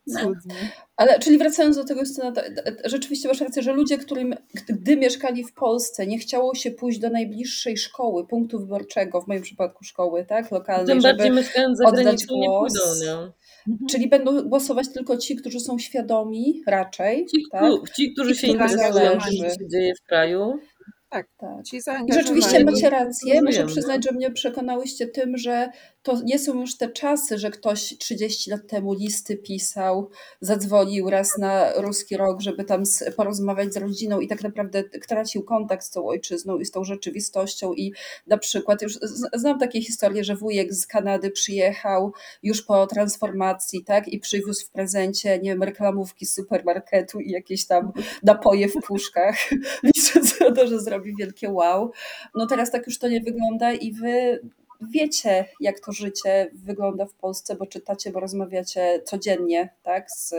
[0.06, 0.32] No.
[0.96, 2.00] Ale czyli wracając do tego
[2.84, 4.34] rzeczywiście masz rację, że ludzie, którym
[4.68, 9.42] gdy mieszkali w Polsce, nie chciało się pójść do najbliższej szkoły, punktu wyborczego, w moim
[9.42, 12.40] przypadku szkoły, tak, lokalnej, Tym żeby bardziej mieszkając za oddać głos.
[12.40, 13.32] nie pójdą, nie?
[13.68, 13.88] Mhm.
[13.90, 17.26] Czyli będą głosować tylko ci, którzy są świadomi raczej.
[17.26, 17.72] Ci, tak?
[17.96, 20.58] ci którzy się interesują, co się dzieje w kraju.
[21.10, 21.64] Tak, tak.
[21.64, 23.42] Ci I rzeczywiście macie rację.
[23.42, 25.68] Muszę przyznać, że mnie przekonałyście tym, że
[26.02, 31.38] to nie są już te czasy, że ktoś 30 lat temu listy pisał, zadzwonił raz
[31.38, 32.82] na ruski rok, żeby tam
[33.16, 37.74] porozmawiać z rodziną i tak naprawdę tracił kontakt z tą ojczyzną i z tą rzeczywistością.
[37.74, 37.92] I
[38.26, 38.98] na przykład już
[39.34, 44.70] znam takie historie, że wujek z Kanady przyjechał już po transformacji, tak, i przywiózł w
[44.70, 47.92] prezencie, nie wiem, reklamówki z supermarketu i jakieś tam
[48.22, 49.36] napoje w puszkach,
[49.96, 51.92] licząc na to, że zrobi wielkie wow.
[52.34, 54.40] No teraz tak już to nie wygląda i wy
[54.80, 60.34] wiecie, jak to życie wygląda w Polsce, bo czytacie, bo rozmawiacie codziennie, tak, z,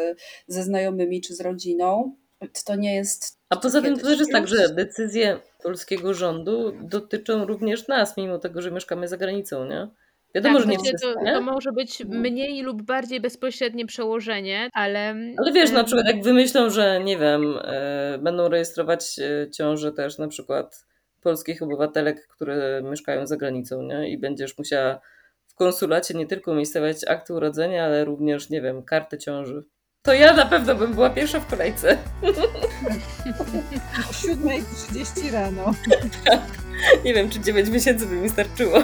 [0.48, 2.16] ze znajomymi czy z rodziną.
[2.66, 3.38] To nie jest.
[3.50, 8.40] A poza tym to też jest tak, że decyzje polskiego rządu dotyczą również nas, mimo
[8.40, 9.88] tego, że mieszkamy za granicą, nie?
[10.36, 11.34] Wiadomo, tak, że nie to, nie?
[11.34, 15.16] to może być mniej lub bardziej bezpośrednie przełożenie, ale.
[15.38, 20.18] Ale wiesz, na przykład jak wymyślą, że nie wiem, e, będą rejestrować e, ciąże też
[20.18, 20.86] na przykład
[21.22, 24.10] polskich obywatelek, które mieszkają za granicą, nie?
[24.10, 25.00] I będziesz musiała
[25.48, 29.64] w konsulacie nie tylko umiejscowiać akty urodzenia, ale również, nie wiem, kartę ciąży.
[30.02, 31.98] To ja na pewno bym była pierwsza w kolejce.
[34.10, 35.74] O 7.30 rano.
[37.06, 38.84] nie wiem, czy 9 miesięcy by mi starczyło.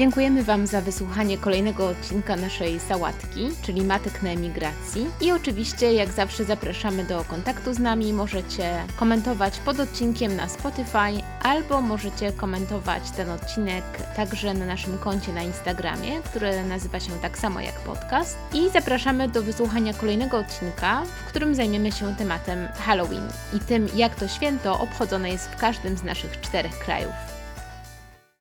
[0.00, 5.06] Dziękujemy Wam za wysłuchanie kolejnego odcinka naszej sałatki, czyli Matek na emigracji.
[5.20, 8.12] I oczywiście, jak zawsze, zapraszamy do kontaktu z nami.
[8.12, 13.84] Możecie komentować pod odcinkiem na Spotify, albo możecie komentować ten odcinek
[14.16, 18.38] także na naszym koncie na Instagramie, które nazywa się tak samo jak podcast.
[18.54, 24.14] I zapraszamy do wysłuchania kolejnego odcinka, w którym zajmiemy się tematem Halloween i tym, jak
[24.14, 27.29] to święto obchodzone jest w każdym z naszych czterech krajów.